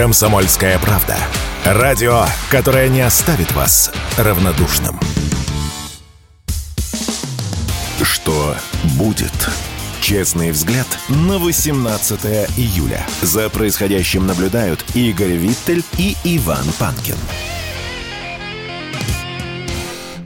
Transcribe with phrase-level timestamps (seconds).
[0.00, 1.14] Комсомольская правда.
[1.62, 4.98] Радио, которое не оставит вас равнодушным.
[8.02, 8.54] Что
[8.98, 9.30] будет?
[10.00, 12.18] Честный взгляд на 18
[12.56, 13.06] июля.
[13.20, 17.16] За происходящим наблюдают Игорь Виттель и Иван Панкин.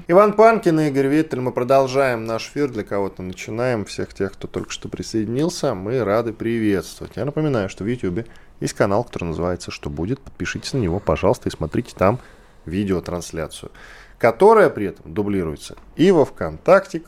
[0.06, 1.40] Иван Панкин и Игорь Виттель.
[1.40, 2.68] Мы продолжаем наш эфир.
[2.68, 3.86] Для кого-то начинаем.
[3.86, 7.16] Всех тех, кто только что присоединился, мы рады приветствовать.
[7.16, 8.24] Я напоминаю, что в YouTube
[8.64, 10.20] есть канал, который называется «Что будет?».
[10.20, 12.18] Подпишитесь на него, пожалуйста, и смотрите там
[12.66, 13.70] видеотрансляцию,
[14.18, 17.02] которая при этом дублируется и во ВКонтакте,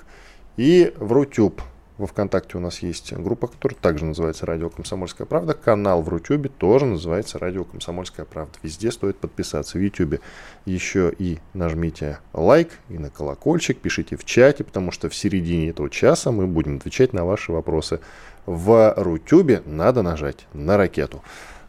[0.57, 1.61] и в Рутюб.
[1.99, 5.55] Во ВКонтакте у нас есть группа, которая также называется «Радио Комсомольская правда».
[5.55, 8.52] Канал в Рутюбе тоже называется «Радио Комсомольская правда».
[8.63, 9.79] Везде стоит подписаться.
[9.79, 10.21] В Ютубе
[10.66, 15.88] еще и нажмите лайк и на колокольчик, пишите в чате, потому что в середине этого
[15.88, 18.01] часа мы будем отвечать на ваши вопросы.
[18.45, 21.23] В Рутюбе надо нажать на ракету.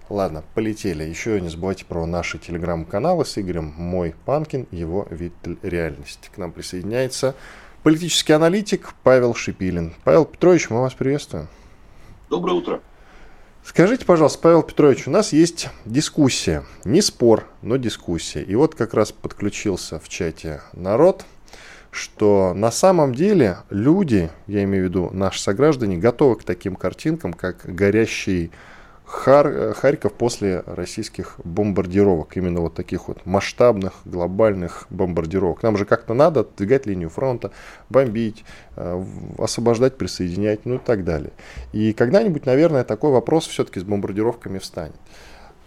[0.09, 1.03] Ладно, полетели.
[1.03, 6.29] Еще не забывайте про наши телеграм-каналы с Игорем Мой Панкин, его вид реальности.
[6.33, 7.35] К нам присоединяется
[7.83, 9.93] политический аналитик Павел Шипилин.
[10.05, 11.49] Павел Петрович, мы вас приветствуем.
[12.29, 12.81] Доброе утро.
[13.65, 18.41] Скажите, пожалуйста, Павел Петрович, у нас есть дискуссия, не спор, но дискуссия.
[18.41, 21.25] И вот как раз подключился в чате народ,
[21.91, 27.33] что на самом деле люди, я имею в виду наши сограждане, готовы к таким картинкам,
[27.33, 28.51] как горящий
[29.07, 35.63] Хар, Харьков после российских бомбардировок, именно вот таких вот масштабных, глобальных бомбардировок.
[35.63, 37.51] Нам же как-то надо двигать линию фронта,
[37.89, 38.43] бомбить,
[38.75, 39.03] э,
[39.37, 41.31] освобождать, присоединять, ну и так далее.
[41.71, 44.95] И когда-нибудь, наверное, такой вопрос все-таки с бомбардировками встанет.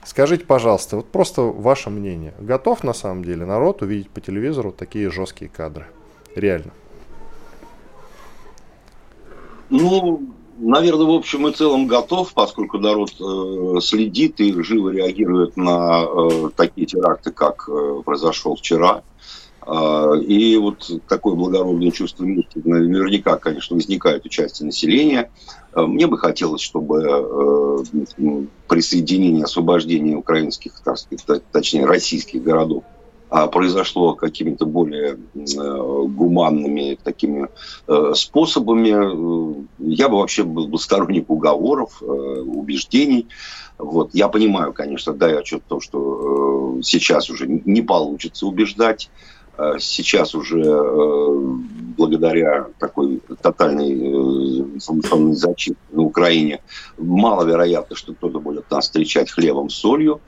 [0.04, 2.34] Скажите, пожалуйста, вот просто ваше мнение.
[2.38, 5.86] Готов на самом деле народ увидеть по телевизору такие жесткие кадры?
[6.36, 6.72] Реально.
[9.70, 16.04] Ну, наверное, в общем и целом готов, поскольку народ э, следит и живо реагирует на
[16.04, 19.02] э, такие теракты, как э, произошел вчера.
[19.66, 25.30] Э, и вот такое благородное чувство мести наверняка, конечно, возникает у части населения.
[25.74, 32.84] Э, мне бы хотелось, чтобы э, присоединение, освобождение украинских, так сказать, точнее, российских городов
[33.30, 37.48] произошло какими-то более э, гуманными такими
[37.86, 38.90] э, способами.
[38.90, 43.28] Э, я бы вообще был бы сторонник уговоров, убеждений.
[43.78, 44.10] Вот.
[44.14, 49.39] Я понимаю, конечно, да, отчет в том, что сейчас уже не получится убеждать а
[49.78, 51.40] сейчас уже э,
[51.96, 53.96] благодаря такой тотальной э,
[54.76, 56.60] информационной зачистке на Украине
[56.98, 60.20] маловероятно, что кто-то будет нас встречать хлебом с солью.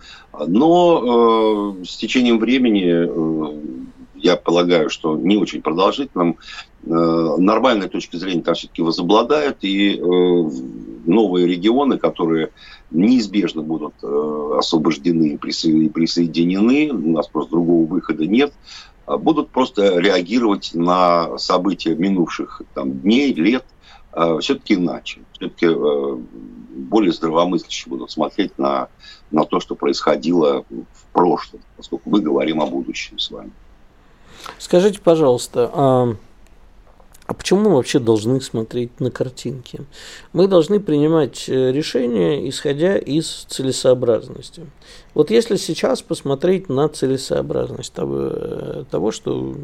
[0.47, 3.83] Но э, с течением времени
[4.17, 6.37] я полагаю, что не очень продолжительным,
[6.85, 12.51] нормальная точка зрения там все-таки возобладает, и новые регионы, которые
[12.93, 15.37] неизбежно будут освобождены и
[15.89, 18.53] присоединены, у нас просто другого выхода нет,
[19.19, 23.65] будут просто реагировать на события минувших там, дней, лет
[24.13, 25.21] а, все-таки иначе.
[25.33, 26.19] Все-таки а,
[26.77, 28.89] более здравомыслящие будут смотреть на,
[29.31, 33.53] на то, что происходило в прошлом, поскольку мы говорим о будущем с вами.
[34.59, 36.17] Скажите, пожалуйста,
[37.33, 39.81] а почему мы вообще должны смотреть на картинки?
[40.35, 44.67] Мы должны принимать э, решения, исходя из целесообразности.
[45.15, 49.57] Вот если сейчас посмотреть на целесообразность того, э, того что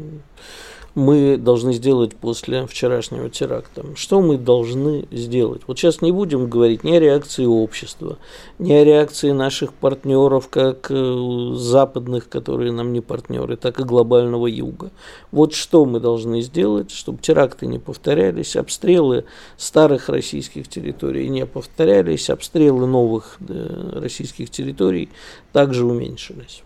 [0.95, 3.85] мы должны сделать после вчерашнего теракта?
[3.95, 5.61] Что мы должны сделать?
[5.67, 8.17] Вот сейчас не будем говорить ни о реакции общества,
[8.57, 14.47] ни о реакции наших партнеров, как э, западных, которые нам не партнеры, так и глобального
[14.47, 14.91] юга.
[15.31, 19.25] Вот что мы должны сделать, чтобы теракты не повторялись, обстрелы
[19.57, 25.09] старых российских территорий не повторялись, обстрелы новых э, российских территорий
[25.51, 26.63] также уменьшились.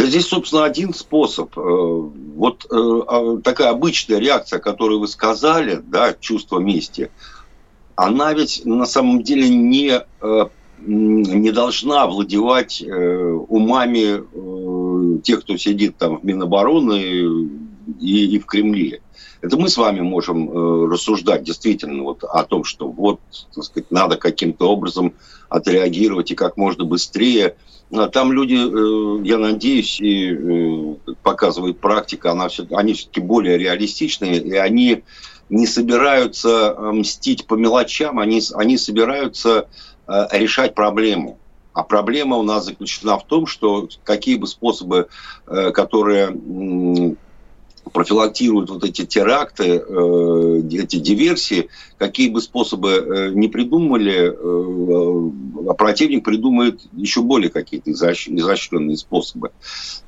[0.00, 1.58] Да здесь, собственно, один способ.
[1.58, 7.10] Э, вот э, а, такая обычная реакция, которую вы сказали, да, чувство мести,
[7.96, 10.46] она ведь на самом деле не, э,
[10.78, 17.50] не должна владевать умами тех, кто сидит там в Минобороны
[18.00, 19.00] и, и в Кремле.
[19.42, 23.20] Это мы с вами можем рассуждать действительно вот о том, что вот,
[23.54, 25.14] так сказать, надо каким-то образом
[25.48, 27.56] отреагировать и как можно быстрее–
[27.92, 33.58] а там люди, э, я надеюсь, и э, показывает практика, она все, они все-таки более
[33.58, 35.02] реалистичные, и они
[35.48, 39.68] не собираются э, мстить по мелочам, они, они собираются
[40.32, 41.38] решать проблему.
[41.72, 45.06] А проблема у нас заключена в том, что какие бы способы,
[45.44, 46.36] которые
[47.92, 56.24] профилактируют вот эти теракты, э, эти диверсии, какие бы способы э, не придумали, э, противник
[56.24, 59.52] придумает еще более какие-то изощренные способы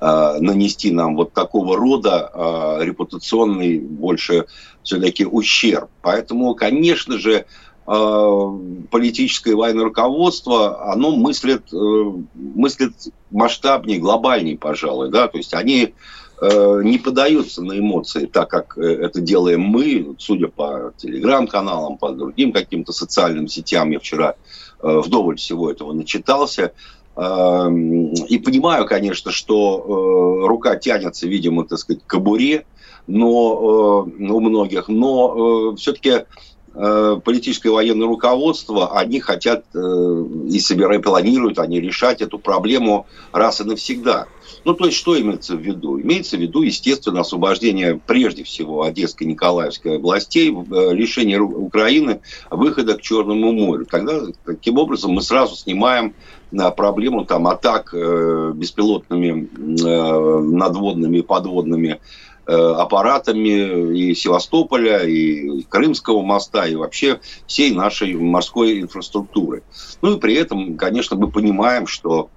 [0.00, 4.46] нанести нам вот такого рода репутационный больше
[4.82, 5.88] все-таки ущерб.
[6.02, 7.46] Поэтому, конечно же,
[7.84, 12.92] политическое военное руководство, оно мыслит, мыслит
[13.30, 15.94] масштабнее, глобальнее, пожалуй, да, то есть они
[16.42, 22.52] не подаются на эмоции, так как э, это делаем мы, судя по телеграм-каналам, по другим
[22.52, 23.92] каким-то социальным сетям.
[23.92, 24.34] Я вчера
[24.82, 26.72] э, вдоволь всего этого начитался.
[27.14, 32.64] И понимаю, конечно, что рука тянется, видимо, так сказать, к кобуре,
[33.06, 36.24] но у многих, но все-таки
[36.74, 43.64] политическое и военное руководство, они хотят и собирают, планируют они решать эту проблему раз и
[43.64, 44.26] навсегда.
[44.64, 46.00] Ну, то есть, что имеется в виду?
[46.00, 52.20] Имеется в виду, естественно, освобождение прежде всего Одесской и Николаевской областей, э, лишение Украины
[52.50, 53.86] выхода к Черному морю.
[53.86, 56.14] Тогда, таким образом, мы сразу снимаем
[56.52, 61.98] на проблему там, атак э, беспилотными э, надводными и подводными э,
[62.46, 69.62] аппаратами и Севастополя, и Крымского моста, и вообще всей нашей морской инфраструктуры.
[70.00, 72.30] Ну и при этом, конечно, мы понимаем, что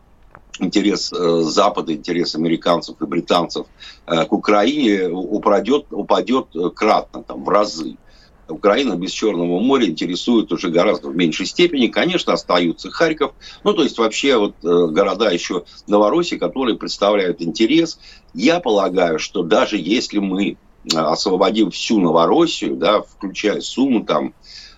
[0.59, 3.67] интерес э, Запада, интерес американцев и британцев
[4.07, 7.97] э, к Украине упадет, упадет кратно, там, в разы.
[8.47, 11.87] Украина без Черного моря интересует уже гораздо в меньшей степени.
[11.87, 13.33] Конечно, остаются Харьков,
[13.63, 17.99] ну, то есть вообще вот э, города еще Новороссии, которые представляют интерес.
[18.33, 20.57] Я полагаю, что даже если мы
[20.93, 24.35] освободим всю Новороссию, да, включая Суму, там,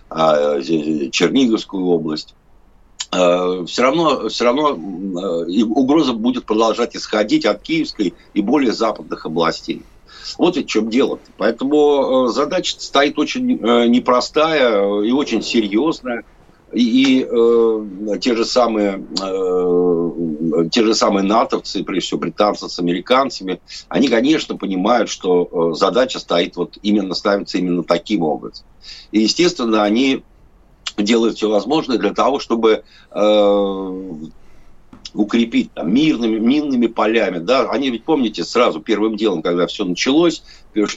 [0.08, 2.34] а, Черниговскую область,
[3.10, 9.24] Э, все равно, все равно э, угроза будет продолжать исходить от киевской и более западных
[9.24, 9.82] областей.
[10.36, 11.18] Вот ведь в чем дело.
[11.36, 16.24] Поэтому э, задача стоит очень непростая и очень серьезная.
[16.72, 19.88] И, и э, те же самые э,
[20.70, 26.18] те же самые натовцы, прежде всего британцы с американцами, они, конечно, понимают, что э, задача
[26.18, 28.66] стоит вот именно ставится именно таким образом.
[29.12, 30.22] И, естественно, они
[30.96, 34.12] делают все возможное для того, чтобы э,
[35.14, 37.38] укрепить там, мирными, минными полями.
[37.38, 37.70] Да?
[37.70, 40.42] Они ведь, помните, сразу первым делом, когда все началось,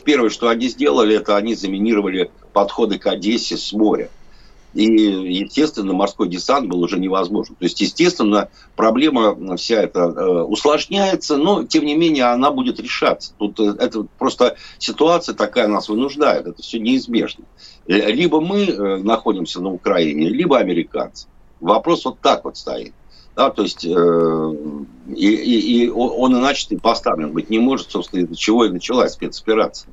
[0.03, 4.09] первое, что они сделали, это они заминировали подходы к Одессе с моря.
[4.73, 7.55] И, естественно, морской десант был уже невозможен.
[7.55, 13.33] То есть, естественно, проблема вся эта э, усложняется, но, тем не менее, она будет решаться.
[13.37, 16.47] Тут э, это просто ситуация такая нас вынуждает.
[16.47, 17.43] Это все неизбежно.
[17.85, 21.27] Э, либо мы э, находимся на Украине, либо американцы.
[21.59, 22.93] Вопрос вот так вот стоит.
[23.35, 24.55] Да, то есть э,
[25.15, 29.91] и, и, и он иначе поставлен быть не может, собственно, из-за чего и началась спецоперация.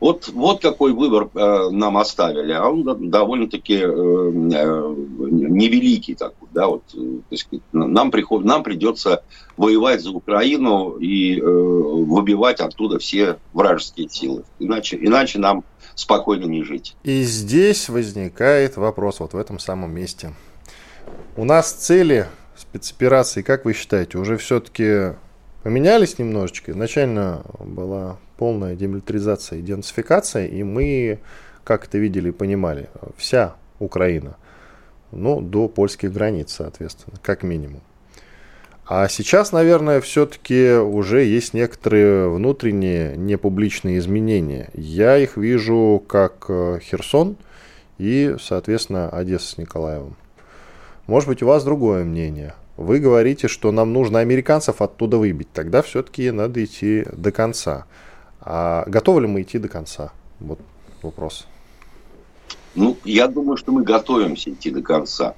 [0.00, 6.66] Вот, вот какой выбор э, нам оставили, а он довольно-таки э, э, невеликий такой, да,
[6.66, 9.22] вот, э, то есть, нам, приход, нам придется
[9.56, 15.62] воевать за Украину и э, выбивать оттуда все вражеские силы, иначе, иначе нам
[15.94, 16.96] спокойно не жить.
[17.04, 20.34] И здесь возникает вопрос вот в этом самом месте.
[21.36, 22.26] У нас цели
[22.72, 25.14] спецоперации, как вы считаете, уже все-таки
[25.62, 26.72] поменялись немножечко?
[26.72, 31.18] Изначально была полная демилитаризация и денацификация, и мы,
[31.64, 34.36] как это видели и понимали, вся Украина,
[35.10, 37.82] ну, до польских границ, соответственно, как минимум.
[38.86, 44.70] А сейчас, наверное, все-таки уже есть некоторые внутренние непубличные изменения.
[44.74, 47.36] Я их вижу как э, Херсон
[47.98, 50.16] и, соответственно, Одесса с Николаевым.
[51.06, 52.54] Может быть, у вас другое мнение.
[52.82, 55.48] Вы говорите, что нам нужно американцев оттуда выбить.
[55.52, 57.86] Тогда все-таки надо идти до конца.
[58.40, 60.12] А готовы ли мы идти до конца?
[60.40, 60.58] Вот
[61.02, 61.46] вопрос.
[62.74, 65.34] Ну, я думаю, что мы готовимся идти до конца.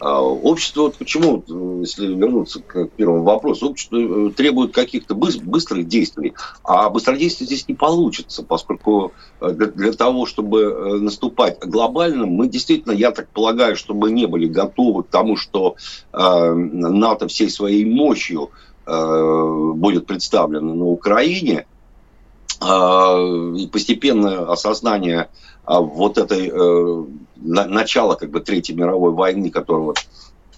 [0.00, 1.42] А, общество, вот почему,
[1.80, 7.74] если вернуться к первому вопросу, общество э, требует каких-то быстрых действий, а быстродействие здесь не
[7.74, 13.94] получится, поскольку э, для, того, чтобы э, наступать глобально, мы действительно, я так полагаю, что
[13.94, 15.76] мы не были готовы к тому, что
[16.12, 18.50] э, НАТО всей своей мощью
[18.84, 21.66] э, будет представлено на Украине,
[22.60, 25.28] э, и постепенное осознание а
[25.66, 27.04] вот этой э,
[27.36, 29.98] на, начала как бы Третьей мировой войны, которая вот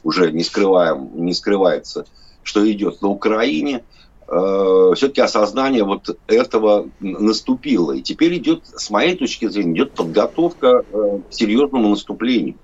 [0.03, 2.07] уже не скрываем, не скрывается,
[2.43, 3.85] что идет на Украине,
[4.29, 7.93] э, все-таки осознание вот этого наступило.
[7.93, 12.57] И теперь идет, с моей точки зрения, идет подготовка э, к серьезному наступлению.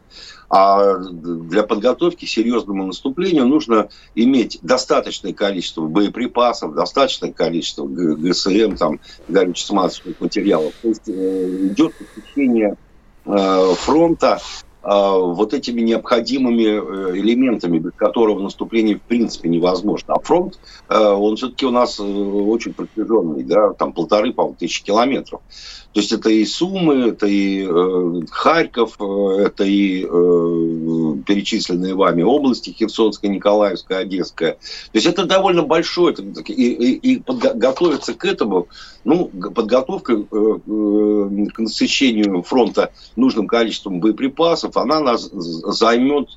[0.55, 9.01] А для подготовки к серьезному наступлению нужно иметь достаточное количество боеприпасов, достаточное количество ГСМ, там,
[9.29, 10.75] горюче-смазочных материалов.
[10.83, 12.77] То есть э, идет посещение
[13.25, 14.43] э, фронта
[14.83, 20.15] вот этими необходимыми э, элементами, без которого наступление в принципе невозможно.
[20.15, 20.59] А фронт,
[20.89, 25.41] э, он все-таки у нас э, очень протяженный, да, там полторы, по тысячи километров.
[25.93, 27.69] То есть это и Сумы, это и
[28.31, 30.05] Харьков, это и
[31.17, 34.53] перечисленные вами области Херсонская, Николаевская, Одесская.
[34.53, 34.59] То
[34.95, 38.69] есть это довольно большое, и, и, и подготовиться к этому,
[39.05, 46.29] ну, подготовка э, э, к насыщению фронта нужным количеством боеприпасов, она нас займет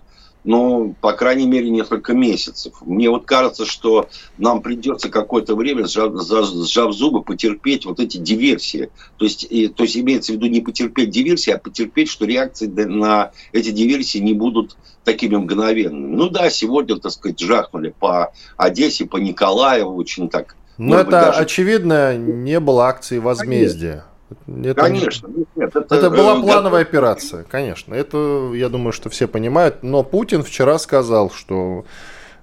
[0.46, 2.76] ну, по крайней мере, несколько месяцев.
[2.82, 8.90] Мне вот кажется, что нам придется какое-то время, сжав, сжав зубы, потерпеть вот эти диверсии.
[9.18, 12.68] То есть, и, то есть имеется в виду не потерпеть диверсии, а потерпеть, что реакции
[12.68, 16.16] на эти диверсии не будут такими мгновенными.
[16.16, 20.56] Ну да, сегодня, так сказать, жахнули по Одессе, по Николаеву, очень так.
[20.78, 21.40] Но это, быть, даже...
[21.40, 24.06] очевидно, не было акции возмездия.
[24.48, 25.30] Это, конечно.
[25.56, 26.90] Нет, это, это была э, плановая это...
[26.90, 27.94] операция, конечно.
[27.94, 29.84] Это, я думаю, что все понимают.
[29.84, 31.86] Но Путин вчера сказал, что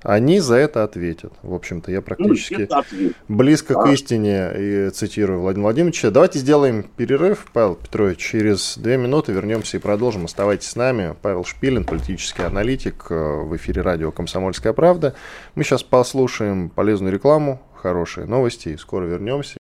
[0.03, 1.33] они за это ответят.
[1.43, 3.83] В общем-то, я практически ну, близко а.
[3.83, 6.11] к истине и цитирую Владимира Владимировича.
[6.11, 8.19] Давайте сделаем перерыв, Павел Петрович.
[8.19, 10.25] Через две минуты вернемся и продолжим.
[10.25, 11.15] Оставайтесь с нами.
[11.23, 15.15] Павел Шпилин, политический аналитик э, в эфире радио «Комсомольская правда».
[15.55, 19.62] Мы сейчас послушаем полезную рекламу, хорошие новости и скоро вернемся.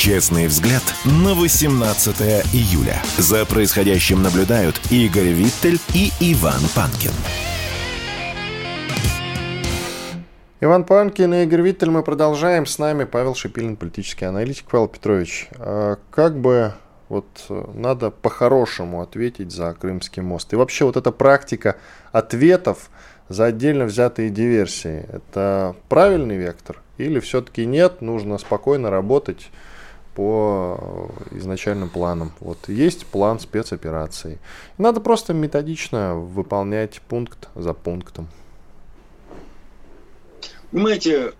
[0.00, 2.20] Честный взгляд на 18
[2.54, 3.02] июля.
[3.18, 7.10] За происходящим наблюдают Игорь Виттель и Иван Панкин.
[10.62, 11.90] Иван Панкин и Игорь Виттель.
[11.90, 12.64] Мы продолжаем.
[12.64, 14.64] С нами Павел Шипилин, политический аналитик.
[14.70, 16.72] Павел Петрович, а как бы
[17.10, 17.26] вот
[17.74, 20.50] надо по-хорошему ответить за Крымский мост.
[20.54, 21.76] И вообще вот эта практика
[22.10, 22.88] ответов
[23.28, 26.80] за отдельно взятые диверсии, это правильный вектор?
[26.96, 29.50] Или все-таки нет, нужно спокойно работать
[30.14, 32.32] по изначальным планам.
[32.40, 34.38] Вот есть план спецоперации.
[34.78, 38.28] Надо просто методично выполнять пункт за пунктом.
[40.70, 41.32] Понимаете,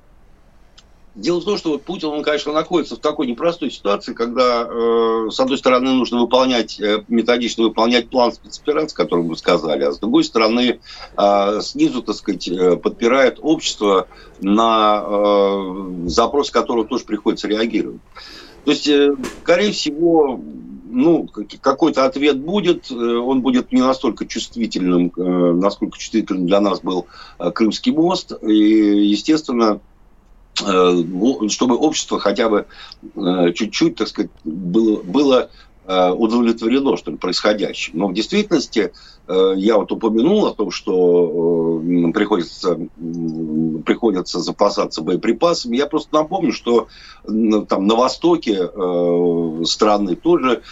[1.14, 5.28] дело в том, что вот Путин, он, конечно, находится в такой непростой ситуации, когда, э,
[5.30, 9.98] с одной стороны, нужно выполнять, э, методично выполнять план спецоперации, который вы сказали, а с
[9.98, 10.80] другой стороны,
[11.16, 14.08] э, снизу, так сказать, э, подпирает общество
[14.40, 18.00] на э, запрос которого тоже приходится реагировать.
[18.64, 20.38] То есть, э, скорее всего,
[20.84, 21.28] ну,
[21.60, 27.06] какой-то ответ будет, э, он будет не настолько чувствительным, э, насколько чувствительным для нас был
[27.38, 28.32] Крымский мост.
[28.42, 28.52] И,
[29.08, 29.80] естественно,
[30.56, 32.66] чтобы общество хотя бы
[33.54, 35.50] чуть-чуть, так сказать, было, было
[36.16, 37.98] удовлетворено, что ли, происходящим.
[37.98, 38.92] Но в действительности
[39.30, 42.76] Э, я вот упомянул о том, что э, приходится,
[43.84, 45.76] приходится запасаться боеприпасами.
[45.76, 46.88] Я просто напомню, что
[47.24, 50.62] там на востоке э, страны тоже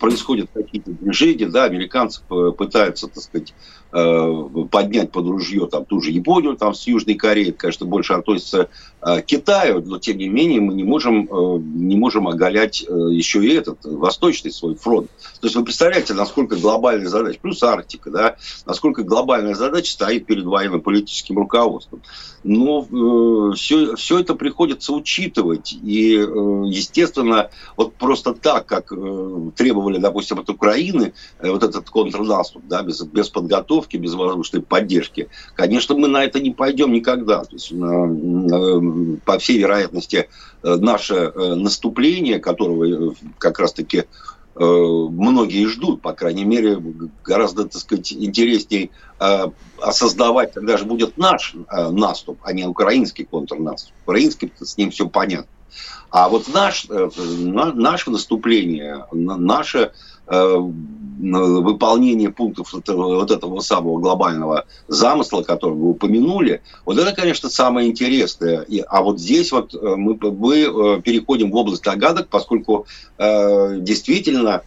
[0.00, 2.22] происходят какие-то движения, да, американцы
[2.56, 3.54] пытаются, так сказать,
[3.90, 8.68] поднять под ружье там ту же Японию, там с Южной Кореей, конечно, больше относится
[9.00, 11.28] к Китаю, но тем не менее мы не можем,
[11.78, 15.08] не можем оголять еще и этот восточный свой фронт.
[15.40, 20.44] То есть вы представляете, насколько глобальная задача, плюс Арктика, да, насколько глобальная задача стоит перед
[20.44, 22.02] военно-политическим руководством.
[22.42, 25.72] Но э, все, все это приходится учитывать.
[25.72, 26.22] И, э,
[26.66, 32.82] естественно, вот просто так, как э, требовали, допустим, от Украины, э, вот этот контрнаступ, да,
[32.82, 37.44] без, без подготовки, без воздушной поддержки, конечно, мы на это не пойдем никогда.
[37.44, 37.70] То есть,
[39.24, 40.28] по всей вероятности,
[40.62, 44.04] э, наше э, наступление, которого э, как раз-таки
[44.58, 46.82] многие ждут, по крайней мере,
[47.22, 48.88] гораздо, так сказать, интереснее
[49.20, 49.48] э,
[49.82, 53.92] осознавать, когда же будет наш наступ, а не украинский контрнаступ.
[54.04, 55.50] Украинский, с ним все понятно.
[56.08, 59.92] А вот наш, наше наступление, наше
[61.18, 68.62] выполнение пунктов вот этого самого глобального замысла, который вы упомянули, вот это, конечно, самое интересное.
[68.62, 72.86] И, а вот здесь вот мы, мы переходим в область догадок, поскольку
[73.18, 74.62] э, действительно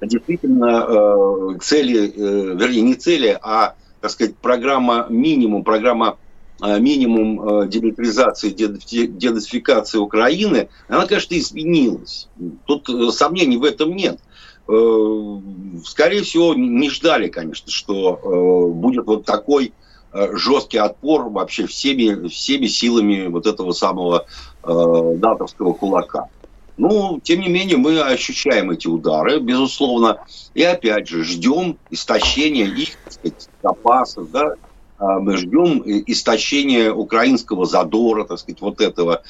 [0.00, 6.18] действительно э, цели, э, вернее, не цели, а, так сказать, программа минимум, программа
[6.62, 12.28] э, минимум э, демилитаризации, денацификации Украины, она, конечно, изменилась.
[12.66, 14.20] Тут э, сомнений в этом нет.
[14.68, 15.40] Э,
[15.84, 19.74] скорее всего, не ждали, конечно, что э, будет вот такой
[20.12, 24.26] э, жесткий отпор вообще всеми, всеми силами вот этого самого
[24.64, 26.28] э, кулака.
[26.76, 30.18] Ну, тем не менее, мы ощущаем эти удары, безусловно,
[30.52, 34.54] и опять же ждем истощения их, сказать, запасов, да,
[34.98, 39.22] ждем истощения украинского задора, так сказать, вот этого.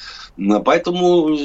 [0.65, 1.35] Поэтому э,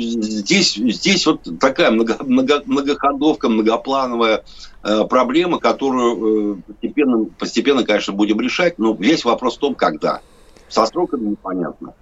[0.00, 4.44] здесь, здесь вот такая много, много, многоходовка, многоплановая
[4.82, 10.20] э, проблема, которую э, постепенно, постепенно, конечно, будем решать, но весь вопрос в том, когда.
[10.68, 11.94] Со сроками непонятно.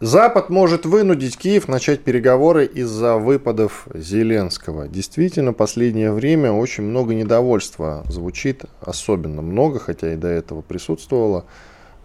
[0.00, 4.88] Запад может вынудить Киев начать переговоры из-за выпадов Зеленского.
[4.88, 11.44] Действительно, последнее время очень много недовольства звучит, особенно много, хотя и до этого присутствовало.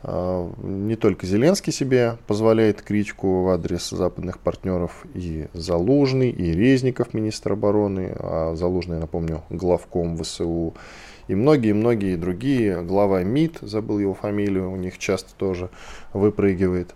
[0.03, 7.13] А, не только Зеленский себе позволяет критику в адрес западных партнеров, и Залужный, и Резников,
[7.13, 10.73] министр обороны, а Залужный, напомню, главком ВСУ,
[11.29, 15.69] и многие-многие другие, глава МИД, забыл его фамилию, у них часто тоже
[16.11, 16.93] выпрыгивает.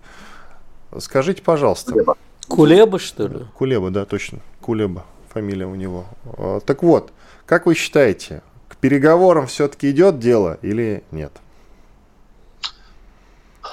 [0.98, 1.91] Скажите, пожалуйста.
[1.91, 2.17] Кулеба.
[2.48, 3.39] Кулеба, что ли?
[3.53, 4.39] Кулеба, да, точно.
[4.60, 6.05] Кулеба, фамилия у него.
[6.25, 7.12] А, так вот,
[7.46, 11.31] как вы считаете, к переговорам все-таки идет дело или нет?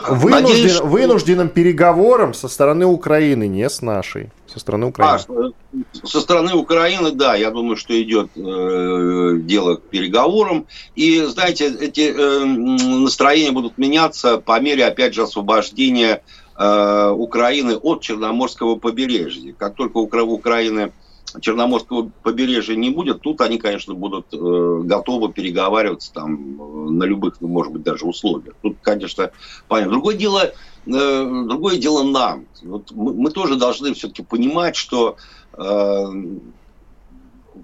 [0.09, 5.53] Вынужден, Надеюсь, вынужденным переговорам со стороны Украины, не с нашей, со стороны Украины.
[5.73, 10.67] А, со стороны Украины, да, я думаю, что идет э, дело к переговорам.
[10.97, 16.23] И, знаете, эти э, настроения будут меняться по мере, опять же, освобождения
[16.59, 19.53] Э, Украины от Черноморского побережья.
[19.53, 20.93] Как только у Украины
[21.41, 27.37] Черноморского побережья не будет, тут они, конечно, будут э, готовы переговариваться там э, на любых,
[27.41, 28.55] ну, может быть, даже условиях.
[28.63, 29.31] Тут, конечно,
[29.69, 29.93] понятно.
[29.93, 30.53] Другое дело,
[30.87, 32.47] э, другое дело нам.
[32.63, 35.17] Вот мы, мы тоже должны все-таки понимать, что
[35.53, 36.05] э,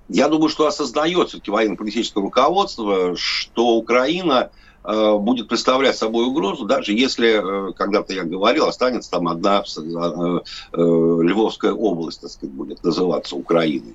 [0.08, 4.50] я думаю, что осознает все-таки военно-политическое руководство, что Украина
[4.84, 10.40] будет представлять собой угрозу, даже если, э, когда-то я говорил, останется там одна э,
[10.72, 13.94] Львовская область, так сказать, будет называться Украиной.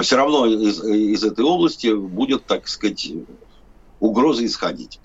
[0.00, 3.12] Все равно из, из этой области будет, так сказать,
[4.00, 5.00] угроза исходить.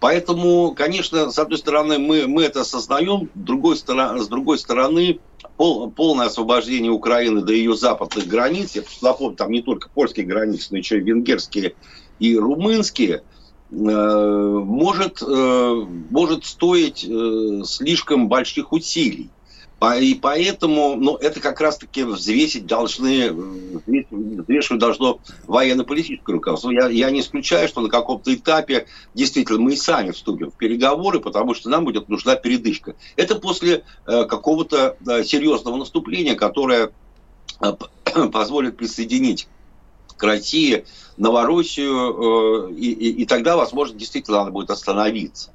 [0.00, 5.20] Поэтому, конечно, с одной стороны, мы, мы это осознаем, с другой стороны, с другой стороны
[5.56, 10.68] пол, полное освобождение Украины до ее западных границ, я напомню, там не только польские границы,
[10.72, 11.76] но еще и венгерские
[12.18, 13.41] и румынские– Э,
[13.72, 19.30] может, э, может стоить э, слишком больших усилий.
[20.00, 26.70] И поэтому, ну, это как раз-таки взвесить должны, взвешивать должно военно-политическое руководство.
[26.70, 31.18] Я, я не исключаю, что на каком-то этапе действительно мы и сами вступим в переговоры,
[31.18, 32.94] потому что нам будет нужна передышка.
[33.16, 36.92] Это после э, какого-то э, серьезного наступления, которое
[37.60, 37.72] э,
[38.32, 39.48] позволит присоединить
[40.16, 40.84] к России
[41.16, 45.50] Новороссию, э, и, и, и тогда, возможно, действительно надо будет остановиться.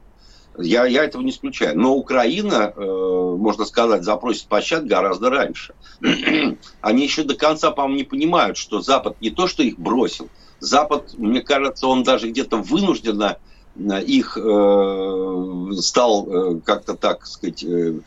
[0.57, 1.79] Я, я этого не исключаю.
[1.79, 5.73] Но Украина, э, можно сказать, запросит пощад гораздо раньше.
[6.81, 10.29] Они еще до конца, по-моему, не понимают, что Запад не то, что их бросил.
[10.59, 13.37] Запад, мне кажется, он даже где-то вынужденно
[13.75, 17.99] э, их э, стал э, как-то так сказать э,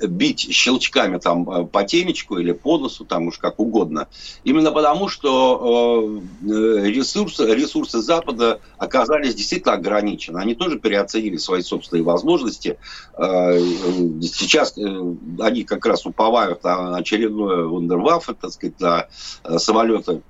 [0.00, 4.08] бить щелчками там э, по темечку или по носу, там уж как угодно.
[4.44, 10.38] Именно потому, что э, ресурсы, ресурсы Запада оказались действительно ограничены.
[10.38, 12.78] Они тоже переоценили свои собственные возможности.
[13.16, 13.58] Э,
[14.22, 19.08] сейчас они как раз уповают на очередное вундерваффе, так сказать, на
[19.58, 20.22] самолеты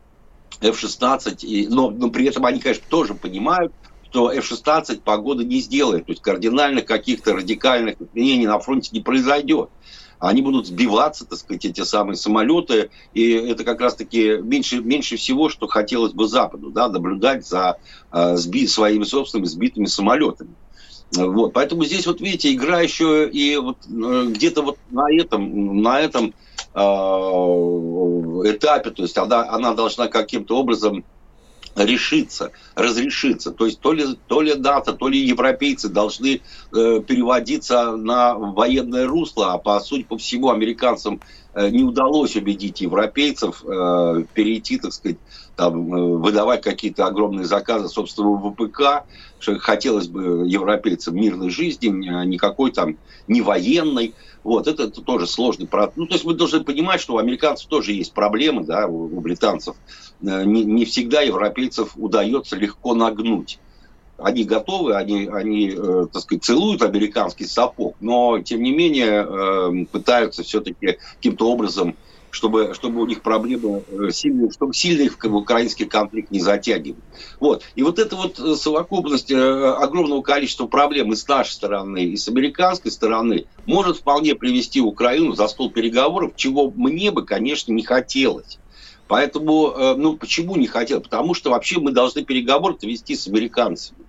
[0.61, 3.72] F-16, но, но при этом они, конечно, тоже понимают,
[4.14, 6.07] что F-16 погода не сделает.
[6.07, 9.70] То есть кардинальных каких-то радикальных изменений на фронте не произойдет.
[10.20, 12.90] Они будут сбиваться, так сказать, эти самые самолеты.
[13.12, 17.79] И это как раз-таки меньше, меньше всего, что хотелось бы Западу, да, наблюдать за
[18.12, 20.55] э, сби, своими собственными сбитыми самолетами.
[21.16, 21.53] Вот.
[21.53, 26.35] Поэтому здесь, вот видите, игра еще и вот, э, где-то вот на этом, на этом
[26.72, 26.79] э,
[28.48, 31.05] этапе, то есть она, она должна каким-то образом
[31.76, 33.50] решиться, разрешиться.
[33.50, 36.40] То есть то ли, то ли дата, то ли европейцы должны
[36.72, 41.20] э, переводиться на военное русло, а по сути по всему американцам
[41.54, 45.18] э, не удалось убедить европейцев э, перейти, так сказать,
[45.56, 49.04] там, выдавать какие-то огромные заказы собственного ВПК,
[49.38, 51.88] что хотелось бы европейцам мирной жизни,
[52.24, 52.96] никакой там
[53.28, 54.14] не военной.
[54.42, 55.96] Вот, это, это тоже сложный процесс.
[55.96, 59.20] Ну, то есть мы должны понимать, что у американцев тоже есть проблемы, да, у, у
[59.20, 59.76] британцев.
[60.20, 63.58] Не, не всегда европейцев удается легко нагнуть
[64.18, 69.86] они готовы, они, они э, так сказать, целуют американский сапог, но, тем не менее, э,
[69.90, 71.96] пытаются все-таки каким-то образом,
[72.34, 77.04] чтобы, чтобы у них проблемы э, сильные, чтобы сильный украинский конфликт не затягивать.
[77.38, 77.62] Вот.
[77.76, 82.90] И вот эта вот совокупность огромного количества проблем и с нашей стороны, и с американской
[82.90, 88.58] стороны может вполне привести Украину за стол переговоров, чего мне бы, конечно, не хотелось.
[89.06, 91.00] Поэтому, ну, почему не хотел?
[91.00, 94.03] Потому что вообще мы должны переговоры вести с американцами.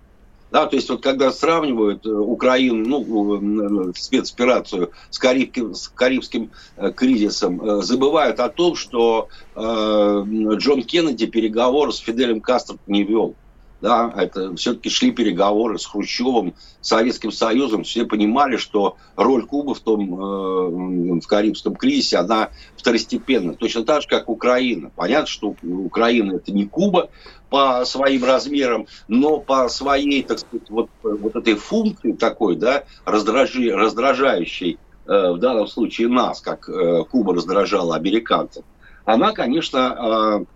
[0.50, 3.04] Да, то есть вот когда сравнивают э, Украину,
[3.40, 10.82] ну, спецоперацию с карибским, с карибским э, кризисом, э, забывают о том, что э, Джон
[10.84, 13.34] Кеннеди переговоры с Фиделем Кастро не вел.
[13.82, 17.84] Да, это все-таки шли переговоры с Хрущевым, Советским Союзом.
[17.84, 23.54] Все понимали, что роль Кубы в том э, в Карибском кризисе, она второстепенна.
[23.54, 24.90] Точно так же, как Украина.
[24.96, 27.10] Понятно, что Украина это не Куба,
[27.50, 33.70] по своим размерам, но по своей, так сказать, вот, вот этой функции такой, да, раздражи,
[33.70, 38.64] раздражающей э, в данном случае нас, как э, Куба раздражала американцев,
[39.04, 39.78] она, конечно,
[40.40, 40.55] э,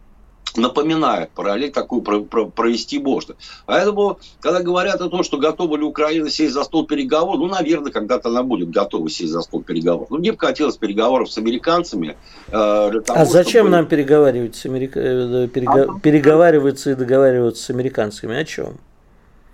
[0.56, 3.34] напоминает параллель такую про, про, провести можно.
[3.66, 7.92] Поэтому, когда говорят о том, что готова ли Украина сесть за стол переговоров, ну, наверное,
[7.92, 10.08] когда-то она будет готова сесть за стол переговоров.
[10.10, 12.16] Ну, мне бы хотелось переговоров с американцами.
[12.48, 13.70] Э, того, а зачем чтобы...
[13.70, 15.00] нам переговаривать с Америка...
[15.00, 15.72] Э, перего...
[15.72, 16.00] а...
[16.00, 18.36] переговариваться и договариваться с американцами?
[18.36, 18.78] О чем?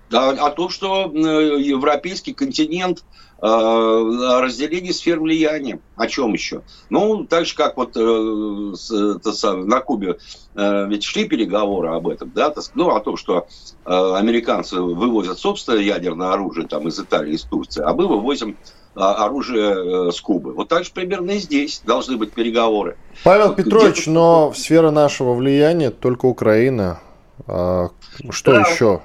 [0.09, 5.79] Да, о том, что э, европейский континент Э, разделение сфер влияния.
[5.97, 6.63] О чем еще?
[6.91, 10.19] Ну, так же, как вот э, с, это, на Кубе
[10.55, 13.47] э, ведь шли переговоры об этом, да, ну, о том, что
[13.85, 18.57] э, американцы вывозят собственное ядерное оружие там, из Италии, из Турции, а мы вывозим
[18.95, 20.55] э, оружие э, с Кубы.
[20.55, 22.97] Вот так же примерно и здесь должны быть переговоры.
[23.23, 27.01] Павел вот Петрович, но сфера нашего влияния только Украина.
[27.47, 27.89] А
[28.31, 28.61] что да.
[28.63, 29.03] еще?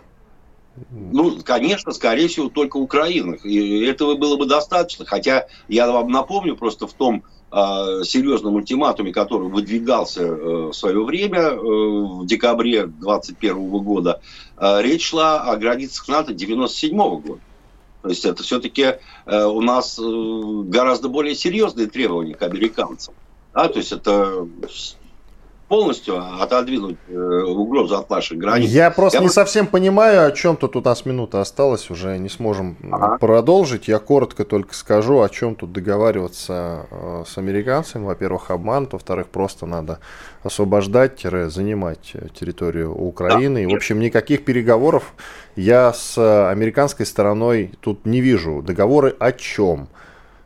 [0.90, 3.36] Ну, конечно, скорее всего, только Украина.
[3.36, 5.06] И этого было бы достаточно.
[5.06, 11.04] Хотя я вам напомню просто в том э, серьезном ультиматуме, который выдвигался э, в свое
[11.04, 14.22] время, э, в декабре 2021 года,
[14.58, 17.42] э, речь шла о границах НАТО 1997 года.
[18.02, 23.14] То есть это все-таки э, у нас э, гораздо более серьезные требования к американцам.
[23.54, 24.48] Да, то есть это
[25.72, 28.70] полностью отодвинуть э, угрозу от наших границ.
[28.70, 32.28] Я просто Я не совсем понимаю, о чем тут у нас минута осталась, уже не
[32.28, 33.18] сможем ага.
[33.18, 33.88] продолжить.
[33.88, 38.04] Я коротко только скажу, о чем тут договариваться э, с американцами.
[38.04, 40.00] Во-первых, обман, во-вторых, просто надо
[40.44, 43.64] освобождать-занимать территорию Украины.
[43.64, 45.14] Да, И, в общем, никаких переговоров
[45.56, 46.18] я с
[46.52, 48.62] американской стороной тут не вижу.
[48.62, 49.88] Договоры о чем?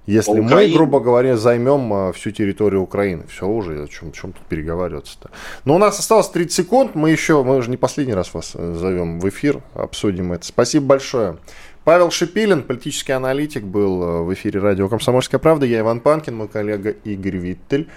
[0.06, 4.34] Если мы, грубо говоря, займем а, всю территорию Украины, все уже, о чем, о чем
[4.34, 5.32] тут переговариваться-то.
[5.66, 8.76] Но у нас осталось 30 секунд, мы еще, мы уже не последний раз вас э,
[8.80, 10.46] зовем в эфир, обсудим это.
[10.46, 11.38] Спасибо большое.
[11.86, 15.66] Павел Шипилин, политический аналитик, был э, в эфире радио «Комсомольская правда».
[15.66, 17.90] Я Иван Панкин, мой коллега Игорь Виттель.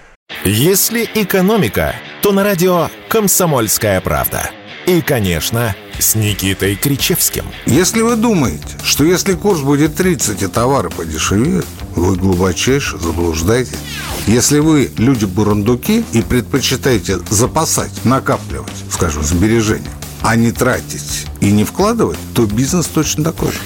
[0.45, 4.49] Если экономика, то на радио «Комсомольская правда».
[4.85, 7.45] И, конечно, с Никитой Кричевским.
[7.65, 11.65] Если вы думаете, что если курс будет 30 и товары подешевеют,
[11.99, 13.77] вы глубочайше заблуждаетесь.
[14.27, 22.17] Если вы люди-бурундуки и предпочитаете запасать, накапливать, скажем, сбережения, а не тратить и не вкладывать,
[22.33, 23.59] то бизнес точно такой же.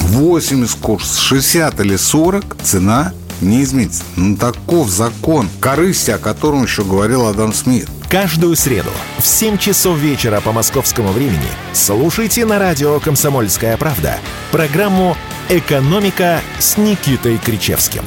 [0.00, 4.02] 80 курс, 60 или 40 цена не изменится.
[4.16, 7.88] Ну, таков закон корысти, о котором еще говорил Адам Смит.
[8.10, 14.18] Каждую среду в 7 часов вечера по московскому времени слушайте на радио «Комсомольская правда»
[14.50, 15.16] программу
[15.48, 18.02] «Экономика» с Никитой Кричевским.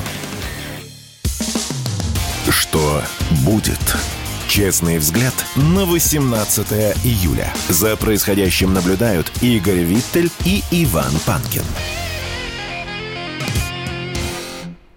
[2.50, 3.02] Что
[3.46, 3.80] будет?
[4.50, 6.72] Честный взгляд на 18
[7.06, 7.54] июля.
[7.70, 11.64] За происходящим наблюдают Игорь Виттель и Иван Панкин.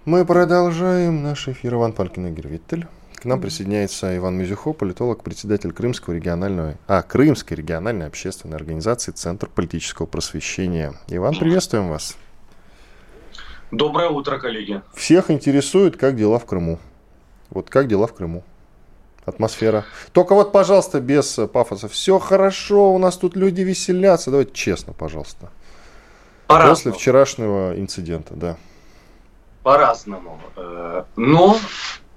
[0.04, 1.74] Мы продолжаем наш эфир.
[1.74, 2.88] Иван Панкин Игорь Виттель.
[3.26, 9.48] К нам присоединяется Иван Мизюхо, политолог, председатель Крымского регионального, а, Крымской региональной общественной организации Центр
[9.48, 10.94] политического просвещения.
[11.08, 12.16] Иван, приветствуем вас.
[13.72, 14.80] Доброе утро, коллеги.
[14.94, 16.78] Всех интересует, как дела в Крыму.
[17.50, 18.44] Вот как дела в Крыму?
[19.24, 19.84] Атмосфера.
[20.12, 21.88] Только вот, пожалуйста, без пафоса.
[21.88, 24.30] Все хорошо, у нас тут люди веселятся.
[24.30, 25.50] Давайте честно, пожалуйста.
[26.46, 26.76] По-разному.
[26.76, 28.56] После вчерашнего инцидента, да.
[29.64, 30.38] По-разному.
[30.54, 31.56] Э, но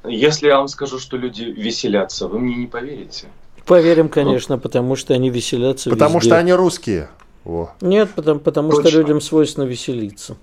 [0.10, 3.28] Если я вам скажу, что люди веселятся, вы мне не поверите.
[3.66, 6.30] Поверим, конечно, потому что они веселятся Потому везде.
[6.30, 7.10] что они русские.
[7.44, 7.72] Во.
[7.82, 10.38] Нет, потому, потому что людям свойственно веселиться.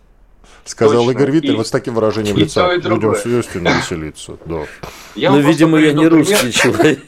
[0.65, 1.11] Сказал Точно.
[1.19, 2.73] Игорь Виттель И- вот с таким выражением и лица.
[2.75, 4.37] и Людям свойственно веселиться.
[4.47, 4.63] Да.
[5.15, 7.01] Я Но, видимо, я не русский человек.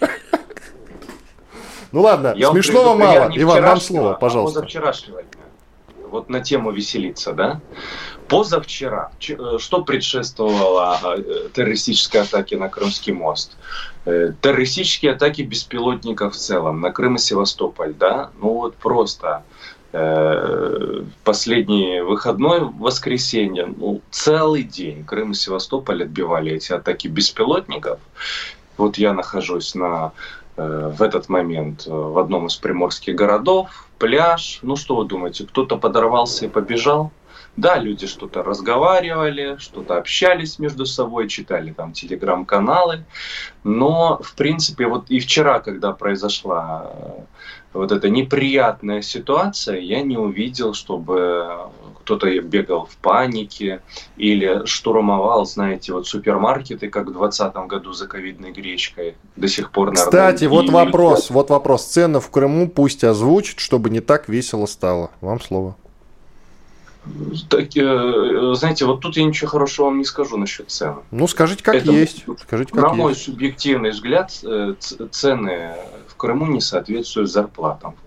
[1.91, 3.31] Ну ладно, Я смешного мало.
[3.35, 4.67] Иван, вам слово, а пожалуйста.
[6.11, 7.61] Вот на тему веселиться, да?
[8.29, 13.57] Позавчера, э, что предшествовало э, террористической атаке на Крымский мост?
[14.05, 18.31] Э, Террористические атаки беспилотников в целом на Крым и Севастополь, да?
[18.41, 19.43] Ну вот просто
[21.25, 27.99] последний выходной воскресенье, ну, целый день Крым и Севастополь отбивали эти атаки беспилотников.
[28.77, 30.13] Вот я нахожусь на,
[30.57, 34.61] в этот момент в одном из приморских городов, пляж.
[34.63, 37.13] Ну что вы думаете, кто-то подорвался и побежал?
[37.59, 43.05] Да, люди что-то разговаривали, что-то общались между собой, читали там телеграм-каналы.
[43.65, 47.21] Но, в принципе, вот и вчера, когда произошла э,
[47.73, 51.69] вот эта неприятная ситуация, я не увидел, чтобы
[52.09, 53.83] кто-то бегал в панике
[54.17, 59.15] или штурмовал, знаете, вот супермаркеты, как в 2020 году за ковидной гречкой.
[59.37, 61.85] До сих пор, наверное, Кстати, вот и- вопрос, вот вопрос.
[61.85, 65.11] Цены в Крыму пусть озвучат, чтобы не так весело стало.
[65.21, 65.77] Вам слово.
[67.51, 70.97] Так, э, знаете, вот тут я ничего хорошего вам не скажу насчет цен.
[71.11, 72.25] Ну, скажите, как Это- есть.
[72.43, 73.25] Скажите, как На мой есть.
[73.25, 74.75] субъективный взгляд, э,
[75.11, 75.75] цены
[76.07, 78.05] в Крыму не соответствуют зарплатам в.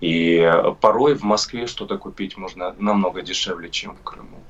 [0.00, 4.40] И порой в Москве что-то купить можно намного дешевле, чем в Крыму.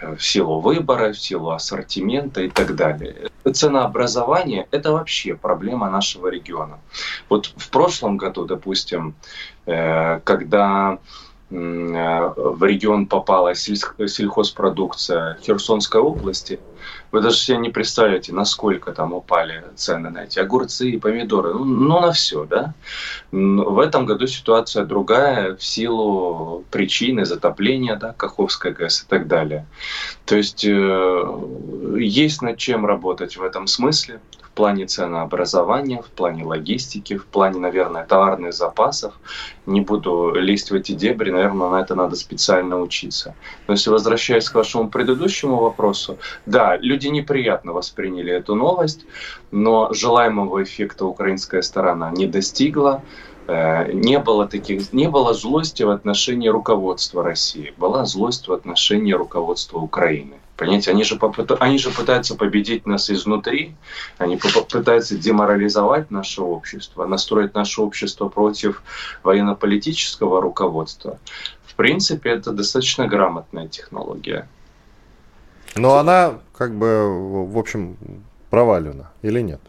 [0.00, 3.30] Э, В силу выбора, в силу ассортимента и так далее.
[3.52, 6.78] Ценообразование– это вообще проблема нашего региона.
[7.28, 9.14] Вот в прошлом году, допустим,
[9.66, 10.98] э, когда
[11.50, 16.60] э, в регион попала сельхозпродукция Херсонской области,
[17.12, 21.52] вы даже себе не представляете, насколько там упали цены на эти огурцы и помидоры.
[21.52, 22.74] Ну, ну, на все, да.
[23.32, 29.28] М, В этом году ситуация другая в силу причины затопления, да, Каховской ГЭС и так
[29.28, 29.66] далее.
[30.24, 31.22] То есть э,
[31.98, 34.20] есть над чем работать в этом смысле,
[34.52, 39.14] в плане ценообразования, в плане логистики, в плане, наверное, товарных запасов.
[39.64, 43.34] Не буду лезть в эти дебри, наверное, на это надо специально учиться.
[43.66, 49.06] Но если возвращаясь к вашему предыдущему вопросу, да, люди неприятно восприняли эту новость,
[49.50, 53.02] но желаемого эффекта украинская сторона не достигла.
[53.46, 59.14] Э, Не было таких, не было злости в отношении руководства России, была злость в отношении
[59.14, 60.34] руководства Украины.
[60.56, 63.74] Понимаете, они же, попыта- они же пытаются победить нас изнутри,
[64.18, 68.82] они пытаются деморализовать наше общество, настроить наше общество против
[69.22, 71.18] военно-политического руководства.
[71.66, 74.46] В принципе, это достаточно грамотная технология.
[75.74, 77.96] Но она, как бы, в общем,
[78.50, 79.60] провалена или нет?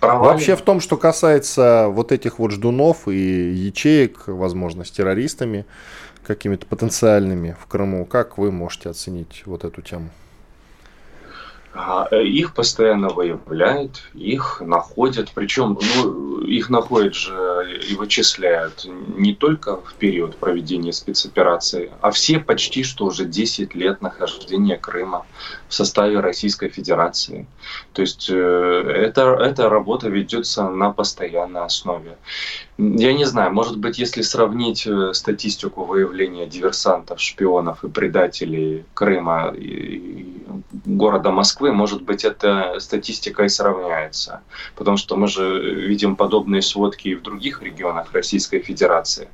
[0.00, 5.64] Провален- Вообще в том, что касается вот этих вот ждунов и ячеек, возможно, с террористами
[6.26, 10.10] какими-то потенциальными в Крыму, как вы можете оценить вот эту тему?
[11.74, 19.34] А, э, Их постоянно выявляют, их находят, причем ну, их находят же и вычисляют не
[19.34, 25.24] только в период проведения спецоперации, а все почти что уже 10 лет нахождения Крыма
[25.72, 27.46] в составе Российской Федерации.
[27.94, 32.16] То есть э, это, эта работа ведется на постоянной основе.
[32.78, 39.54] Я не знаю, может быть, если сравнить э, статистику выявления диверсантов, шпионов и предателей Крыма
[39.56, 40.26] и и
[40.86, 44.40] города Москвы, может быть, эта статистика и сравняется.
[44.76, 49.28] Потому что мы же видим подобные сводки и в других регионах Российской Федерации.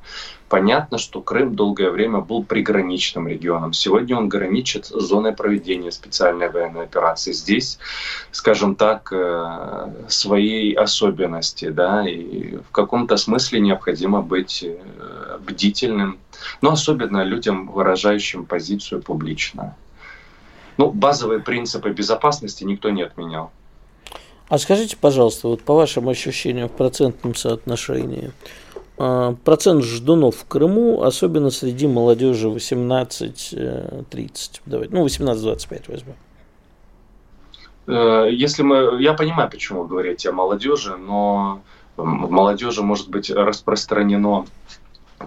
[0.49, 3.71] Понятно, что Крым долгое время был приграничным регионом.
[3.71, 7.33] Сегодня он граничит с зоной проведения специальной военной операции.
[7.33, 7.77] Здесь,
[8.31, 16.17] скажем так, э, своей особенности, да, и в каком-то смысле необходимо быть э, бдительным,
[16.61, 19.75] но особенно людям, выражающим позицию публично.
[20.77, 23.51] Ну, базовые принципы безопасности никто не отменял.
[24.47, 28.31] А скажите, пожалуйста, вот по вашим ощущениям в процентном соотношении,
[28.99, 36.15] процент ждунов в Крыму, особенно среди молодежи 18-30, давайте, ну 18-25 возьмем.
[37.87, 41.61] Э, Если мы, я понимаю, почему вы говорите о молодежи, но
[41.95, 44.45] в молодежи может быть распространено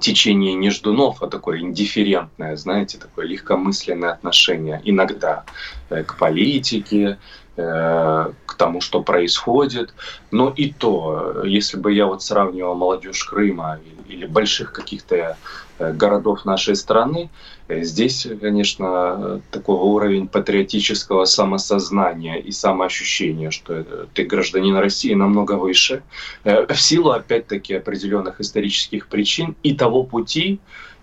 [0.01, 5.45] течение не ждунов, а такое индифферентное, знаете, такое легкомысленное отношение иногда
[5.91, 7.19] э, к политике,
[7.55, 9.95] к тому, что происходит.
[10.31, 15.37] Но и то, если бы я вот сравнивал молодежь Крыма или больших каких-то
[15.79, 17.29] э, городов нашей страны,
[17.69, 23.85] э, здесь, конечно, такой уровень патриотического самосознания и самоощущения, что
[24.15, 26.03] ты гражданин России, намного выше,
[26.45, 30.61] в силу, опять-таки, определенных исторических причин и того пути,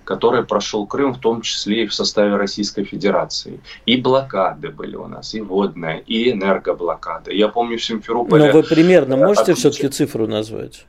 [0.09, 3.59] который прошел Крым, в том числе и в составе Российской Федерации.
[3.85, 7.31] И блокады были у нас, и водная, и энергоблокада.
[7.31, 8.45] Я помню в Симферополе...
[8.45, 10.87] Но вы примерно можете все-таки цифру назвать?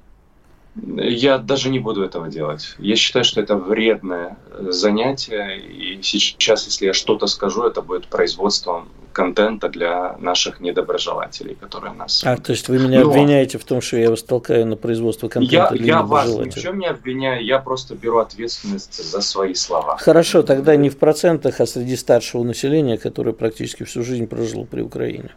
[0.97, 2.75] Я даже не буду этого делать.
[2.79, 5.59] Я считаю, что это вредное занятие.
[5.59, 12.23] И сейчас, если я что-то скажу, это будет производством контента для наших недоброжелателей, которые нас...
[12.25, 13.11] А, то есть вы меня Но...
[13.11, 16.49] обвиняете в том, что я вас толкаю на производство контента я, для Я вас ни
[16.49, 19.97] в чем не обвиняю, я просто беру ответственность за свои слова.
[19.99, 24.83] Хорошо, тогда не в процентах, а среди старшего населения, которое практически всю жизнь прожило при
[24.83, 25.31] Украине.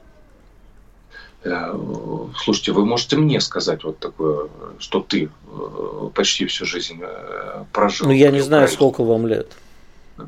[1.44, 1.74] Э,
[2.38, 4.48] слушайте, вы можете мне сказать вот такое,
[4.80, 8.08] что ты э, почти всю жизнь э, прожил.
[8.08, 9.52] Ну, я не знаю, сколько вам лет.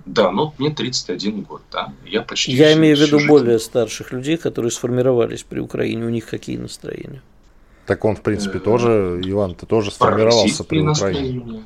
[0.05, 1.93] Да, ну мне 31 год, да.
[2.05, 2.51] Я почти.
[2.51, 6.05] Я всю, имею в виду более старших людей, которые сформировались при Украине.
[6.05, 7.21] У них какие настроения?
[7.85, 11.63] Так он, в принципе, тоже, Иван, ты тоже сформировался при Украине.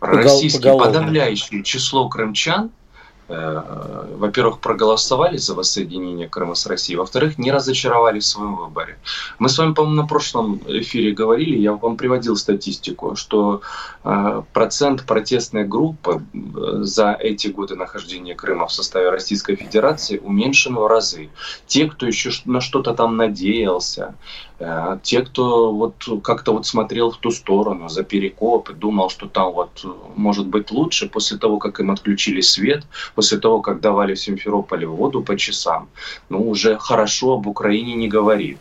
[0.00, 2.83] Российское подавляющее число крымчан Э,
[3.28, 8.98] во-первых, проголосовали за воссоединение Крыма с Россией, во-вторых, не разочаровались в своем выборе.
[9.38, 13.62] Мы с вами, по-моему, на прошлом эфире говорили, я вам приводил статистику, что
[14.04, 20.74] э, процент протестной группы э, за эти годы нахождения Крыма в составе Российской Федерации уменьшен
[20.74, 21.30] в разы.
[21.66, 24.14] Те, кто еще на что-то там надеялся,
[24.60, 29.52] Э, те, кто вот как-то вот смотрел в ту сторону, за перекоп, думал, что там
[29.52, 34.20] вот может быть лучше, после того, как им отключили свет, после того, как давали в
[34.20, 35.88] Симферополе воду по часам,
[36.28, 38.58] ну, уже хорошо об Украине не говорит.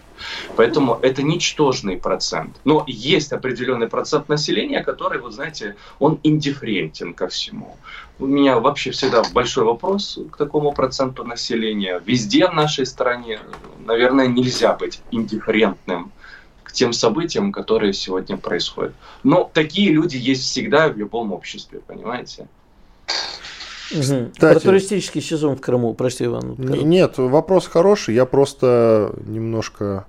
[0.55, 2.55] Поэтому это ничтожный процент.
[2.63, 7.77] Но есть определенный процент населения, который, вот знаете, он индифферентен ко всему.
[8.19, 12.01] У меня вообще всегда большой вопрос к такому проценту населения.
[12.05, 13.39] Везде в нашей стране,
[13.85, 16.11] наверное, нельзя быть индифферентным
[16.63, 18.93] к тем событиям, которые сегодня происходят.
[19.23, 22.47] Но такие люди есть всегда в любом обществе, понимаете?
[23.91, 24.31] Угу.
[24.39, 26.55] Про туристический сезон в Крыму, прости, Иван.
[26.57, 30.05] Нет, вопрос хороший, я просто немножко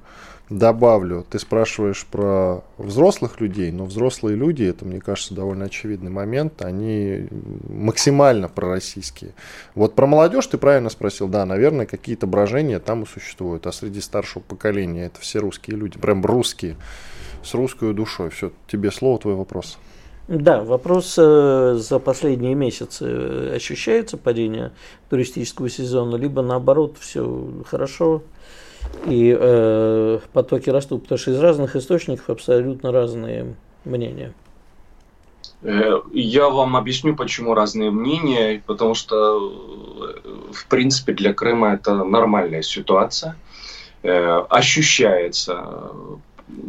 [0.50, 1.24] добавлю.
[1.28, 7.28] Ты спрашиваешь про взрослых людей, но взрослые люди, это, мне кажется, довольно очевидный момент, они
[7.68, 9.32] максимально пророссийские.
[9.74, 14.00] Вот про молодежь ты правильно спросил, да, наверное, какие-то брожения там и существуют, а среди
[14.00, 16.76] старшего поколения это все русские люди, прям русские,
[17.42, 18.30] с русской душой.
[18.30, 19.78] Все, тебе слово, твой вопрос.
[20.26, 24.72] Да, вопрос э, за последние месяцы ощущается падение
[25.10, 28.22] туристического сезона, либо наоборот все хорошо,
[29.06, 34.32] и э, потоки растут, потому что из разных источников абсолютно разные мнения.
[35.62, 39.16] Э, я вам объясню, почему разные мнения, потому что,
[40.24, 43.36] э, в принципе, для Крыма это нормальная ситуация.
[44.02, 45.92] Э, ощущается,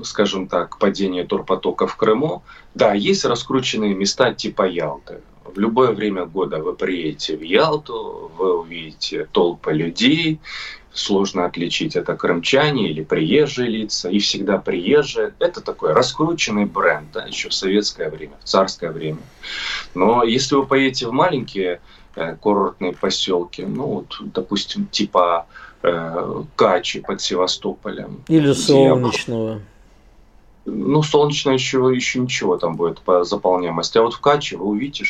[0.04, 2.44] скажем так, падение турпотока в Крыму.
[2.74, 5.22] Да, есть раскрученные места типа Ялты.
[5.44, 10.40] В любое время года вы приедете в Ялту, вы увидите толпы людей,
[10.96, 15.34] сложно отличить, это крымчане или приезжие лица, и всегда приезжие.
[15.40, 19.20] Это такой раскрученный бренд, да, еще в советское время, в царское время.
[19.94, 21.82] Но если вы поедете в маленькие
[22.16, 25.46] э, курортные поселки, ну вот, допустим, типа
[25.84, 28.24] э, Качи под Севастополем.
[28.28, 29.62] Или Солнечного.
[30.66, 34.00] Ну, солнечно еще, еще ничего там будет по заполняемости.
[34.00, 35.06] А вот в Каче вы увидите,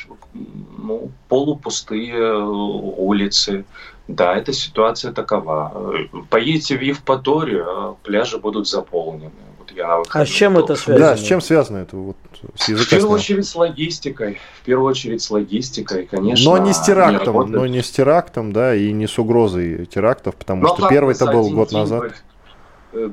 [0.78, 3.66] ну, полупустые э, улицы,
[4.08, 5.94] да, эта ситуация такова.
[6.30, 9.32] Поедете в Евпаторию, а пляжи будут заполнены.
[9.58, 11.08] Вот я а с чем это связано?
[11.08, 11.98] Да, с чем связано это?
[11.98, 12.18] Вот,
[12.56, 14.40] с в первую очередь с логистикой.
[14.62, 16.52] В первую очередь с логистикой, конечно.
[16.52, 20.36] Но не с терактом, не но не с терактом, да, и не с угрозой терактов,
[20.36, 22.04] потому но что первый-то был год назад.
[22.04, 22.35] Э,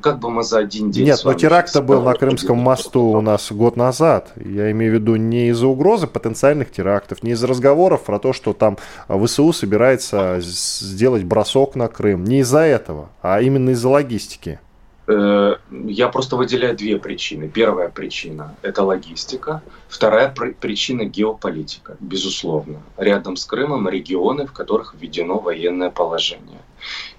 [0.01, 1.05] как бы мы за один день...
[1.05, 4.31] Нет, но теракт был на Крымском мосту у нас год назад.
[4.35, 8.53] Я имею в виду не из-за угрозы потенциальных терактов, не из-за разговоров про то, что
[8.53, 12.23] там ВСУ собирается сделать бросок на Крым.
[12.23, 14.59] Не из-за этого, а именно из-за логистики.
[15.05, 17.49] Э, я просто выделяю две причины.
[17.49, 19.61] Первая причина– это логистика.
[19.87, 22.81] Вторая причина– геополитика, безусловно.
[22.97, 26.61] Рядом с Крымом регионы, в которых введено военное положение.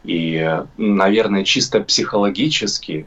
[0.03, 3.07] И, наверное, чисто психологически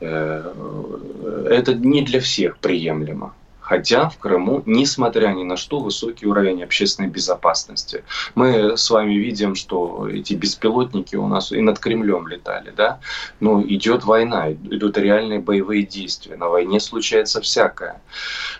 [0.00, 3.34] э, это не для всех приемлемо.
[3.64, 8.04] Хотя в Крыму, несмотря ни на что, высокий уровень общественной безопасности.
[8.34, 13.00] Мы с вами видим, что эти беспилотники у нас и над Кремлем летали, да?
[13.40, 16.36] Но идет война, идут реальные боевые действия.
[16.36, 18.02] На войне случается всякое.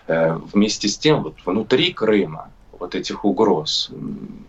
[0.07, 2.49] Э, вместе с тем, вот внутри Крыма
[2.79, 3.91] вот этих угроз,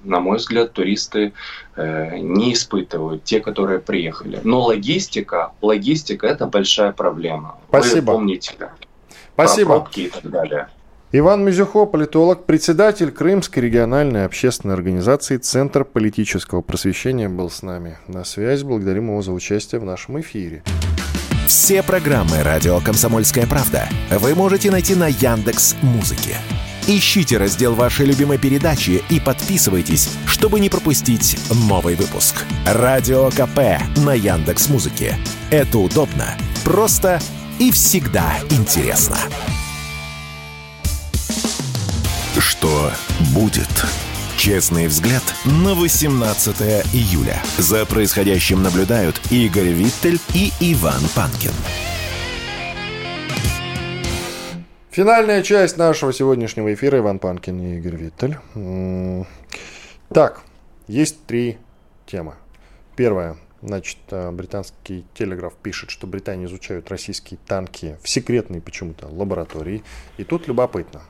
[0.04, 1.34] на мой взгляд, туристы
[1.76, 4.40] э, не испытывают, те, которые приехали.
[4.42, 7.58] Но логистика, логистика– это большая проблема.
[7.68, 8.12] Спасибо.
[8.12, 8.54] Вы помните,
[9.36, 9.68] Спасибо.
[9.68, 10.68] про пробки и так далее.
[11.12, 18.24] Иван Мизюхо, политолог, председатель Крымской региональной общественной организации «Центр политического просвещения» был с нами на
[18.24, 18.64] связи.
[18.64, 20.64] Благодарим его за участие в нашем эфире.
[21.46, 26.38] Все программы «Радио Комсомольская правда» вы можете найти на Яндекс Музыке.
[26.88, 32.44] Ищите раздел вашей любимой передачи и подписывайтесь, чтобы не пропустить новый выпуск.
[32.66, 35.14] Радио КП на Яндекс Музыке.
[35.50, 36.26] Это удобно,
[36.64, 37.20] просто
[37.58, 39.18] и всегда интересно.
[42.38, 42.90] Что
[43.34, 43.68] будет?
[44.36, 46.60] Честный взгляд на 18
[46.92, 47.42] июля.
[47.56, 51.52] За происходящим наблюдают Игорь Виттель и Иван Панкин.
[54.90, 56.98] Финальная часть нашего сегодняшнего эфира.
[56.98, 58.36] Иван Панкин и Игорь Виттель.
[60.12, 60.42] Так,
[60.86, 61.58] есть три
[62.06, 62.34] темы.
[62.94, 63.36] Первая.
[63.66, 69.82] Значит, э, британский телеграф пишет, что Британия изучают российские танки в секретной почему-то лаборатории.
[70.18, 71.02] И тут любопытно.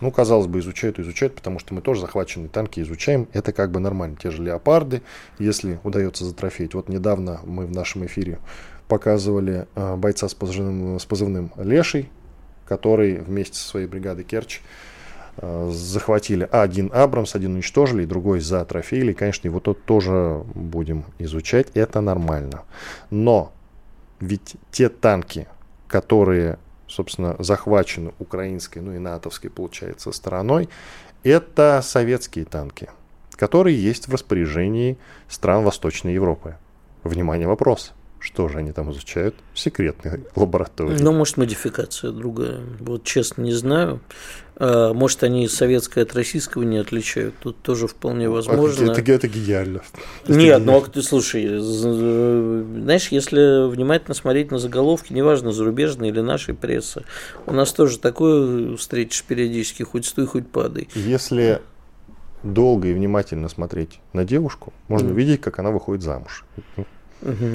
[0.00, 3.28] Ну, казалось бы, изучают, изучают, потому что мы тоже захваченные танки изучаем.
[3.32, 4.16] Это как бы нормально.
[4.20, 5.02] Те же леопарды,
[5.38, 6.74] если удается затрофеить.
[6.74, 8.40] Вот недавно мы в нашем эфире
[8.88, 12.10] показывали э, бойца с позывным, с позывным Леший,
[12.66, 14.62] который вместе со своей бригадой Керчь
[15.40, 19.12] захватили один Абрамс, один уничтожили, и другой затрофеили.
[19.12, 21.68] И, конечно, его тот тоже будем изучать.
[21.74, 22.62] Это нормально.
[23.10, 23.52] Но
[24.20, 25.46] ведь те танки,
[25.86, 30.68] которые, собственно, захвачены украинской, ну и натовской, получается, стороной,
[31.22, 32.88] это советские танки,
[33.36, 36.56] которые есть в распоряжении стран Восточной Европы.
[37.04, 37.92] Внимание, вопрос.
[38.20, 39.34] Что же они там изучают?
[39.54, 40.98] В секретной лаборатории.
[41.00, 42.60] Ну, может, модификация другая.
[42.80, 44.00] Вот честно не знаю.
[44.56, 47.36] А, Может, они советское от российского не отличают.
[47.40, 48.90] Тут тоже вполне возможно.
[48.90, 49.82] Это, это гениально.
[50.24, 50.72] Это Нет, гениально.
[50.72, 57.04] ну а ты слушай, знаешь, если внимательно смотреть на заголовки, неважно, зарубежной или нашей прессы,
[57.46, 60.88] у нас тоже такое встретишь периодически, хоть стой, хоть падай.
[60.94, 61.60] Если
[62.42, 65.14] долго и внимательно смотреть на девушку, можно Мгм.
[65.16, 66.44] увидеть, как она выходит замуж.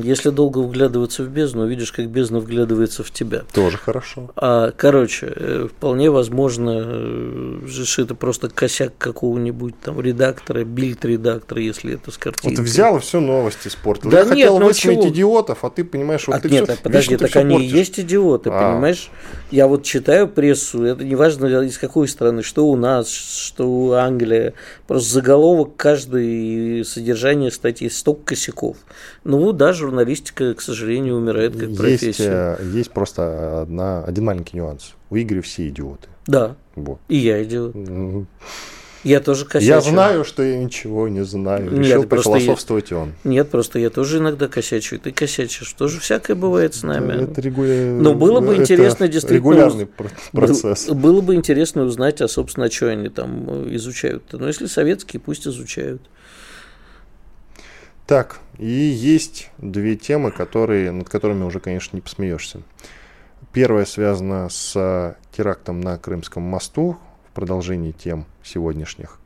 [0.04, 3.44] Если долго вглядываться в бездну, увидишь, как бездна вглядывается в тебя.
[3.54, 4.32] Тоже хорошо.
[4.36, 7.60] А, короче, э, вполне возможно, э,
[7.98, 12.56] это просто косяк какого-нибудь там редактора, бильд-редактора, если это с Вот картинкой.
[12.58, 14.10] ты взял и все новости испортил.
[14.10, 15.10] Да Я нет, хотел ну высмеять чего?
[15.14, 17.66] идиотов, а ты понимаешь, вот А ты нет, всё- а подожди, вечно так всё они
[17.66, 18.72] и есть идиоты, А.
[18.74, 19.10] понимаешь?
[19.52, 24.54] Я вот читаю прессу, это неважно из какой страны, что у нас, что у Англии,
[24.88, 28.78] просто заголовок каждой содержание статьи, столько косяков.
[29.24, 32.58] Ну да, журналистика, к сожалению, умирает как Есть, профессия.
[32.60, 34.94] э, есть просто одна, один маленький нюанс.
[35.10, 36.08] У Игоря все идиоты.
[36.28, 37.00] Да, Вот.
[37.08, 37.76] и я идиот.
[39.04, 39.68] Я тоже косячу.
[39.68, 41.66] Я знаю, что я ничего не знаю.
[41.74, 43.12] Нет, Решил пофилософствовать и он.
[43.26, 45.74] Нет, просто я тоже иногда косячу, и ты косячишь.
[45.74, 47.24] Тоже всякое бывает с нами.
[47.24, 49.88] Это, регуля- Но было бы это интересно действительно Регулярный
[50.32, 50.88] процесс.
[50.88, 54.24] Был- Было бы интересно узнать, а, собственно, что они там э, изучают.
[54.32, 56.02] Но если советские, пусть изучают.
[58.06, 62.62] Так, и есть две темы, которые, над которыми уже, конечно, не посмеешься.
[63.54, 66.98] Первая связана с терактом на Крымском мосту,
[67.30, 69.20] в продолжении тем сегодняшних.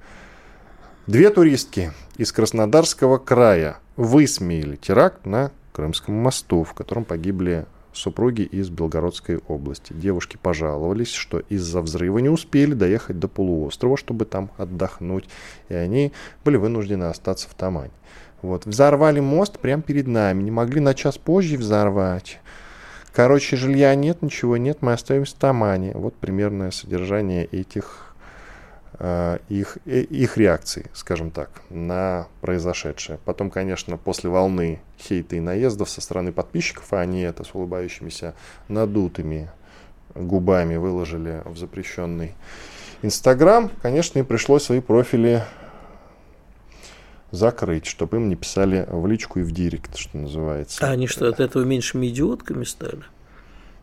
[1.07, 8.69] Две туристки из Краснодарского края высмеяли теракт на Крымском мосту, в котором погибли супруги из
[8.69, 9.93] Белгородской области.
[9.93, 15.27] Девушки пожаловались, что из-за взрыва не успели доехать до полуострова, чтобы там отдохнуть,
[15.69, 16.13] и они
[16.45, 17.91] были вынуждены остаться в Тамане.
[18.41, 18.65] Вот.
[18.65, 20.43] Взорвали мост прямо перед нами.
[20.43, 22.39] Не могли на час позже взорвать.
[23.13, 25.93] Короче, жилья нет, ничего нет, мы остаемся в Тамане.
[25.95, 28.13] Вот примерное содержание этих
[28.99, 33.17] э, их, э, их реакций, скажем так, на произошедшее.
[33.25, 38.35] Потом, конечно, после волны хейта и наездов со стороны подписчиков, а они это с улыбающимися
[38.67, 39.49] надутыми
[40.13, 42.35] губами выложили в запрещенный
[43.03, 45.43] Инстаграм, конечно, им пришлось свои профили
[47.31, 50.85] закрыть, чтобы им не писали в личку и в директ, что называется.
[50.85, 53.03] А они что, от этого меньшими идиотками стали?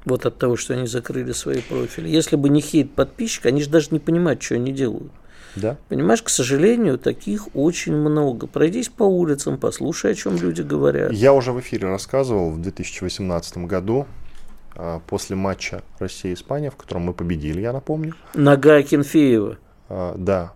[0.05, 2.09] Вот от того, что они закрыли свои профили.
[2.09, 5.13] Если бы не хейт подписчик, они же даже не понимают, что они делают.
[5.57, 5.77] Да?
[5.89, 8.47] Понимаешь, к сожалению, таких очень много.
[8.47, 11.13] Пройдись по улицам, послушай, о чем люди говорят.
[11.13, 14.07] Я уже в эфире рассказывал в 2018 году
[14.75, 18.15] а, после матча Россия-Испания, в котором мы победили, я напомню.
[18.35, 19.59] Нога Кенфеева.
[19.89, 20.53] А, да.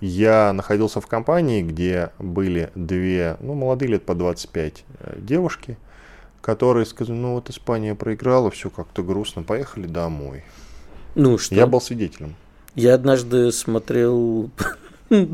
[0.00, 5.76] Я находился в компании, где были две, ну, молодые лет по 25 э, девушки,
[6.40, 10.44] которые сказали, ну вот Испания проиграла, все как-то грустно, поехали домой.
[11.16, 11.54] Ну что?
[11.54, 12.36] Я был свидетелем.
[12.76, 14.50] Я однажды смотрел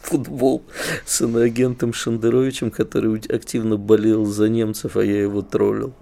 [0.00, 0.62] футбол
[1.04, 5.92] с иноагентом Шендеровичем, который активно болел за немцев, а я его троллил.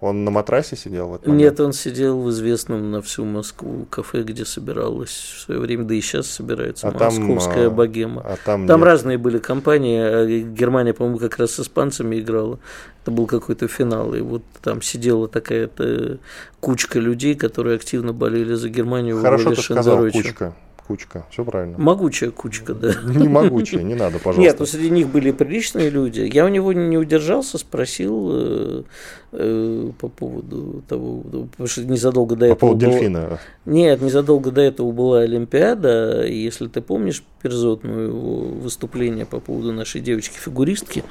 [0.00, 1.08] Он на матрасе сидел?
[1.08, 5.60] В этот Нет, он сидел в известном на всю Москву кафе, где собиралась в свое
[5.60, 8.22] время, да и сейчас собирается А там, московская а, богема.
[8.24, 8.86] а там Там нет.
[8.86, 10.00] разные были компании.
[10.00, 12.58] а Германия, по-моему, как раз с испанцами играла.
[13.02, 14.14] Это был какой-то финал.
[14.14, 16.16] И вот там сидела такая-то
[16.60, 19.20] кучка людей, которые активно болели за Германию.
[19.20, 20.54] Хорошо ты сказал, кучка.
[20.90, 21.78] Кучка, все правильно.
[21.78, 22.92] Могучая кучка, да.
[23.04, 24.56] Не могучая, не надо, Нет, пожалуйста.
[24.58, 26.28] ну среди них были приличные люди.
[26.34, 28.82] Я у него не удержался, спросил э,
[29.30, 31.20] э, по поводу того,
[31.52, 33.38] потому что незадолго до По этого поводу было- дельфина.
[33.66, 39.72] Нет, незадолго до этого была Олимпиада, и если ты помнишь перзотную его выступление по поводу
[39.72, 41.04] нашей девочки-фигуристки,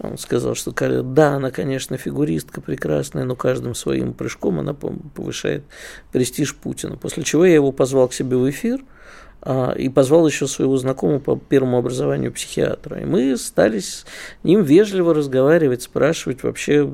[0.00, 0.72] он сказал, что
[1.02, 5.64] да, она, конечно, фигуристка прекрасная, но каждым своим прыжком она повышает
[6.12, 6.96] престиж Путина.
[6.96, 8.80] После чего я его позвал к себе в эфир,
[9.76, 13.00] и позвал еще своего знакомого по первому образованию психиатра.
[13.00, 14.04] И мы стали с
[14.42, 16.92] ним вежливо разговаривать, спрашивать вообще,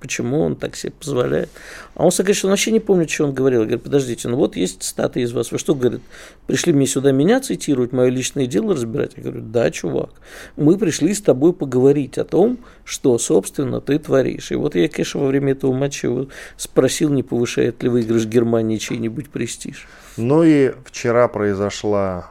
[0.00, 1.50] почему он так себе позволяет.
[1.94, 3.60] А он сказал, что он вообще не помнит, что он говорил.
[3.60, 5.52] Я говорю, подождите, ну вот есть цитаты из вас.
[5.52, 6.00] Вы что, говорит,
[6.48, 9.12] пришли мне сюда меня цитировать, мое личное дело разбирать?
[9.16, 10.10] Я говорю, да, чувак,
[10.56, 14.50] мы пришли с тобой поговорить о том, что, собственно, ты творишь.
[14.50, 18.78] И вот я, конечно, во время этого матча его спросил, не повышает ли выигрыш Германии
[18.78, 19.86] чей-нибудь престиж.
[20.16, 22.30] Ну и вчера произошла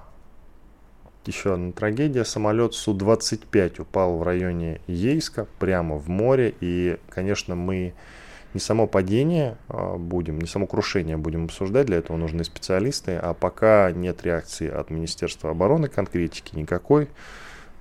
[1.25, 2.25] еще одна трагедия.
[2.25, 6.53] Самолет Су-25 упал в районе Ейска, прямо в море.
[6.61, 7.93] И, конечно, мы
[8.53, 13.15] не само падение а, будем, не само крушение будем обсуждать, для этого нужны специалисты.
[13.15, 17.07] А пока нет реакции от Министерства обороны, конкретики никакой,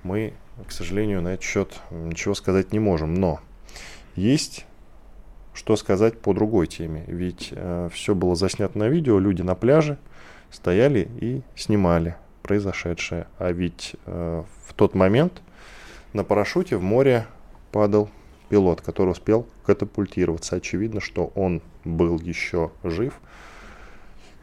[0.03, 0.33] мы,
[0.67, 3.13] к сожалению, на этот счет ничего сказать не можем.
[3.13, 3.39] Но
[4.15, 4.65] есть
[5.53, 7.03] что сказать по другой теме.
[7.07, 7.53] Ведь
[7.91, 9.97] все было заснято на видео, люди на пляже
[10.51, 13.27] стояли и снимали произошедшее.
[13.37, 15.41] А ведь э, в тот момент
[16.13, 17.25] на парашюте в море
[17.71, 18.09] падал
[18.49, 20.57] пилот, который успел катапультироваться.
[20.57, 23.13] Очевидно, что он был еще жив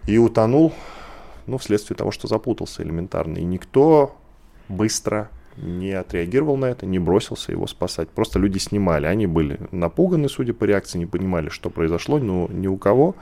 [0.07, 0.73] и утонул,
[1.47, 3.39] ну, вследствие того, что запутался элементарно.
[3.39, 4.17] И никто
[4.69, 5.31] быстро
[5.63, 8.09] не отреагировал на это, не бросился его спасать.
[8.09, 9.07] Просто люди снимали.
[9.07, 13.17] Они были напуганы, судя по реакции, не понимали, что произошло, но ни у кого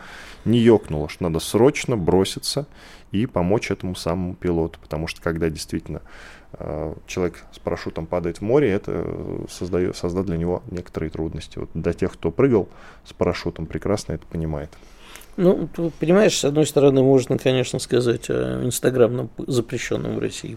[0.45, 2.66] не ёкнуло, что надо срочно броситься
[3.12, 4.78] и помочь этому самому пилоту.
[4.80, 6.03] Потому что когда действительно
[6.53, 11.59] э, человек с парашютом падает в море, это создает, создаст для него некоторые трудности.
[11.59, 12.68] Вот для тех, кто прыгал
[13.05, 14.70] с парашютом, прекрасно это понимает.
[15.37, 20.57] Ну, ты понимаешь, с одной стороны, можно, конечно, сказать о инстаграмном запрещенном в России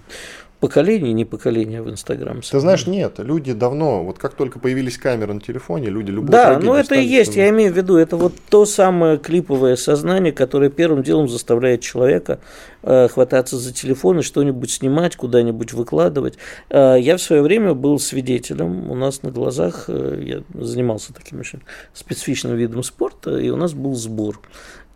[0.59, 2.41] поколение, не поколение в Инстаграм.
[2.41, 6.45] Ты знаешь, нет, люди давно, вот как только появились камеры на телефоне, люди любую Да,
[6.45, 10.33] трагедию ну это и есть, я имею в виду, это вот то самое клиповое сознание,
[10.33, 12.39] которое первым делом заставляет человека
[12.83, 16.37] э, хвататься за телефон и что-нибудь снимать, куда-нибудь выкладывать.
[16.69, 21.39] Э, я в свое время был свидетелем, у нас на глазах, э, я занимался таким
[21.39, 21.61] очень
[21.93, 24.41] специфичным видом спорта, и у нас был сбор.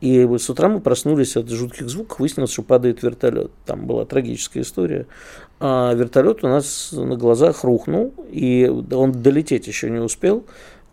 [0.03, 3.51] И с утра мы проснулись от жутких звуков, выяснилось, что падает вертолет.
[3.65, 5.07] Там была трагическая история.
[5.65, 10.45] А вертолет у нас на глазах рухнул, и он долететь еще не успел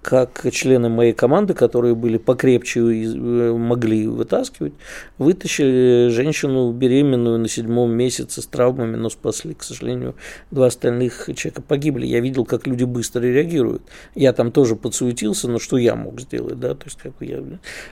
[0.03, 4.73] как члены моей команды, которые были покрепче и э, могли вытаскивать,
[5.19, 9.55] вытащили женщину беременную на седьмом месяце с травмами, но спасли.
[9.55, 10.15] К сожалению,
[10.51, 12.07] два остальных человека погибли.
[12.07, 13.83] Я видел, как люди быстро реагируют.
[14.15, 17.43] Я там тоже подсуетился, но что я мог сделать, да, то есть как я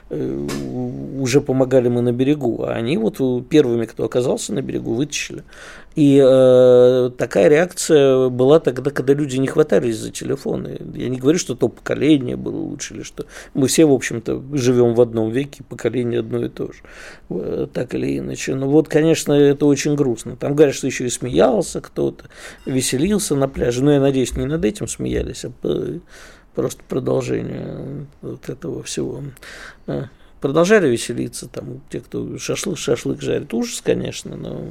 [0.09, 0.47] э,
[1.19, 3.19] уже помогали мы на берегу, а они вот
[3.49, 5.43] первыми, кто оказался на берегу, вытащили.
[5.95, 10.79] И э, такая реакция была тогда, когда люди не хватались за телефоны.
[10.93, 13.25] Я не говорю, что то поколение было лучше или что.
[13.53, 16.79] Мы все, в общем-то, живем в одном веке, поколение одно и то же.
[17.29, 18.55] Э, Так или иначе.
[18.55, 20.35] Но вот, конечно, это очень грустно.
[20.35, 22.25] Там говорят, что еще и смеялся кто-то,
[22.65, 23.83] веселился на пляже.
[23.83, 25.51] Но я надеюсь, не над этим смеялись, а
[26.53, 29.23] просто продолжение вот этого всего.
[29.87, 30.03] Э,
[30.41, 33.53] Продолжали веселиться, там, те, кто шашлык, шашлык жарит.
[33.53, 34.61] Ужас, конечно, но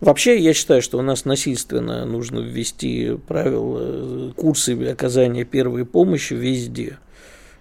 [0.00, 6.98] Вообще, я считаю, что у нас насильственно нужно ввести правила, курсы оказания первой помощи везде.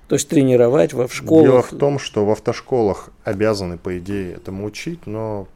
[0.07, 1.45] То есть тренировать во в школах.
[1.45, 5.47] Дело в том, что в автошколах обязаны, по идее, этому учить, но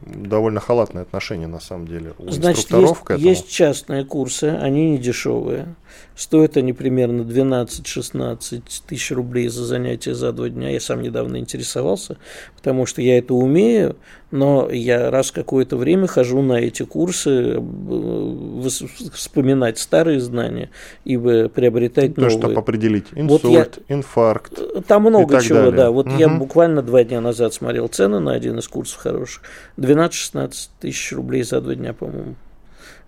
[0.00, 3.28] довольно халатное отношение, на самом деле, у Значит, инструкторов есть, к этому.
[3.28, 5.74] есть частные курсы, они не дешевые.
[6.14, 10.70] Стоят они примерно 12-16 тысяч рублей за занятие за два дня.
[10.70, 12.18] Я сам недавно интересовался,
[12.56, 13.96] потому что я это умею,
[14.30, 18.68] но я раз какое-то время хожу на эти курсы, э,
[19.14, 20.70] вспоминать старые знания
[21.04, 22.38] и приобретать То, новые.
[22.38, 23.96] чтобы определить инсульт, вот я...
[23.96, 24.86] инфаркт.
[24.86, 25.72] Там много чего, далее.
[25.72, 25.90] да.
[25.90, 26.16] Вот угу.
[26.16, 29.42] я буквально два дня назад смотрел цены на один из курсов хороших.
[29.78, 32.36] 12-16 тысяч рублей за два дня, по-моему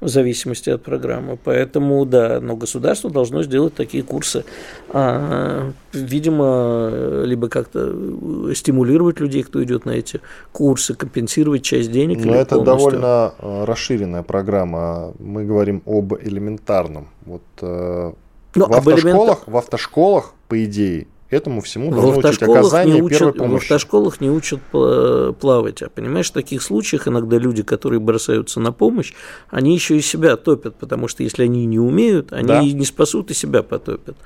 [0.02, 1.38] в зависимости от программы.
[1.42, 4.44] Поэтому, да, но государство должно сделать такие курсы.
[4.88, 12.24] А, видимо, либо как-то стимулировать людей, кто идет на эти курсы, компенсировать часть денег.
[12.24, 12.64] Но это полностью.
[12.64, 15.12] довольно а, расширенная программа.
[15.20, 17.08] Мы говорим об элементарном.
[17.24, 18.12] Вот э,
[18.56, 19.42] ну, в, автошколах, элемент...
[19.46, 23.60] в автошколах, по идее, этому всему должно учить оказание не учат, первой помощи.
[23.60, 25.82] В автошколах не учат плавать.
[25.82, 29.14] А понимаешь, в таких случаях иногда люди, которые бросаются на помощь,
[29.50, 32.62] они еще и себя топят, потому что если они не умеют, они да.
[32.62, 34.16] не спасут и себя потопят.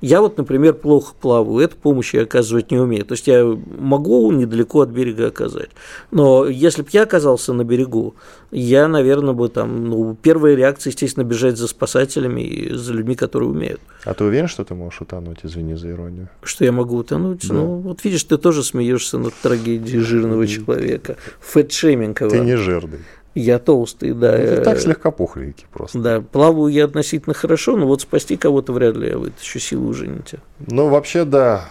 [0.00, 3.04] Я вот, например, плохо плаваю, эту помощь я оказывать не умею.
[3.04, 5.70] То есть я могу недалеко от берега оказать.
[6.10, 8.14] Но если бы я оказался на берегу,
[8.50, 13.50] я, наверное, бы там, ну, первая реакция, естественно, бежать за спасателями и за людьми, которые
[13.50, 13.80] умеют.
[14.04, 16.28] А ты уверен, что ты можешь утонуть, извини за иронию?
[16.42, 17.46] Что я могу утонуть?
[17.48, 17.54] Да.
[17.54, 21.16] Ну, вот видишь, ты тоже смеешься над трагедией жирного человека.
[21.40, 23.00] Фэтшейминг Ты не жирный.
[23.34, 24.32] Я толстый, да.
[24.32, 25.98] Ну, ты так слегка пухленький просто.
[25.98, 30.06] Да, плаваю я относительно хорошо, но вот спасти кого-то вряд ли я вытащу, силы уже
[30.06, 30.38] не те.
[30.58, 31.68] Ну, вообще, да,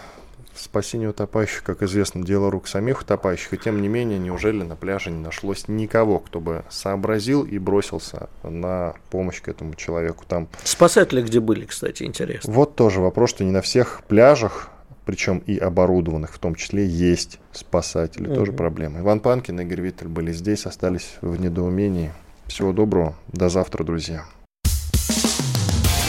[0.58, 5.10] Спасение утопающих, как известно, дело рук самих утопающих, и тем не менее, неужели на пляже
[5.10, 10.48] не нашлось никого, кто бы сообразил и бросился на помощь к этому человеку там?
[10.64, 12.52] Спасатели где были, кстати, интересно.
[12.52, 14.70] Вот тоже вопрос, что не на всех пляжах,
[15.06, 18.26] причем и оборудованных в том числе, есть спасатели.
[18.26, 18.34] Угу.
[18.34, 19.00] Тоже проблема.
[19.00, 22.12] Иван Панкин и Игорь Виттель были здесь, остались в недоумении.
[22.48, 23.16] Всего доброго.
[23.28, 24.24] До завтра, друзья.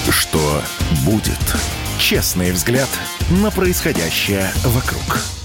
[0.10, 0.62] Что
[1.06, 1.56] будет?
[2.00, 2.90] Честный взгляд
[3.44, 5.37] на происходящее вокруг.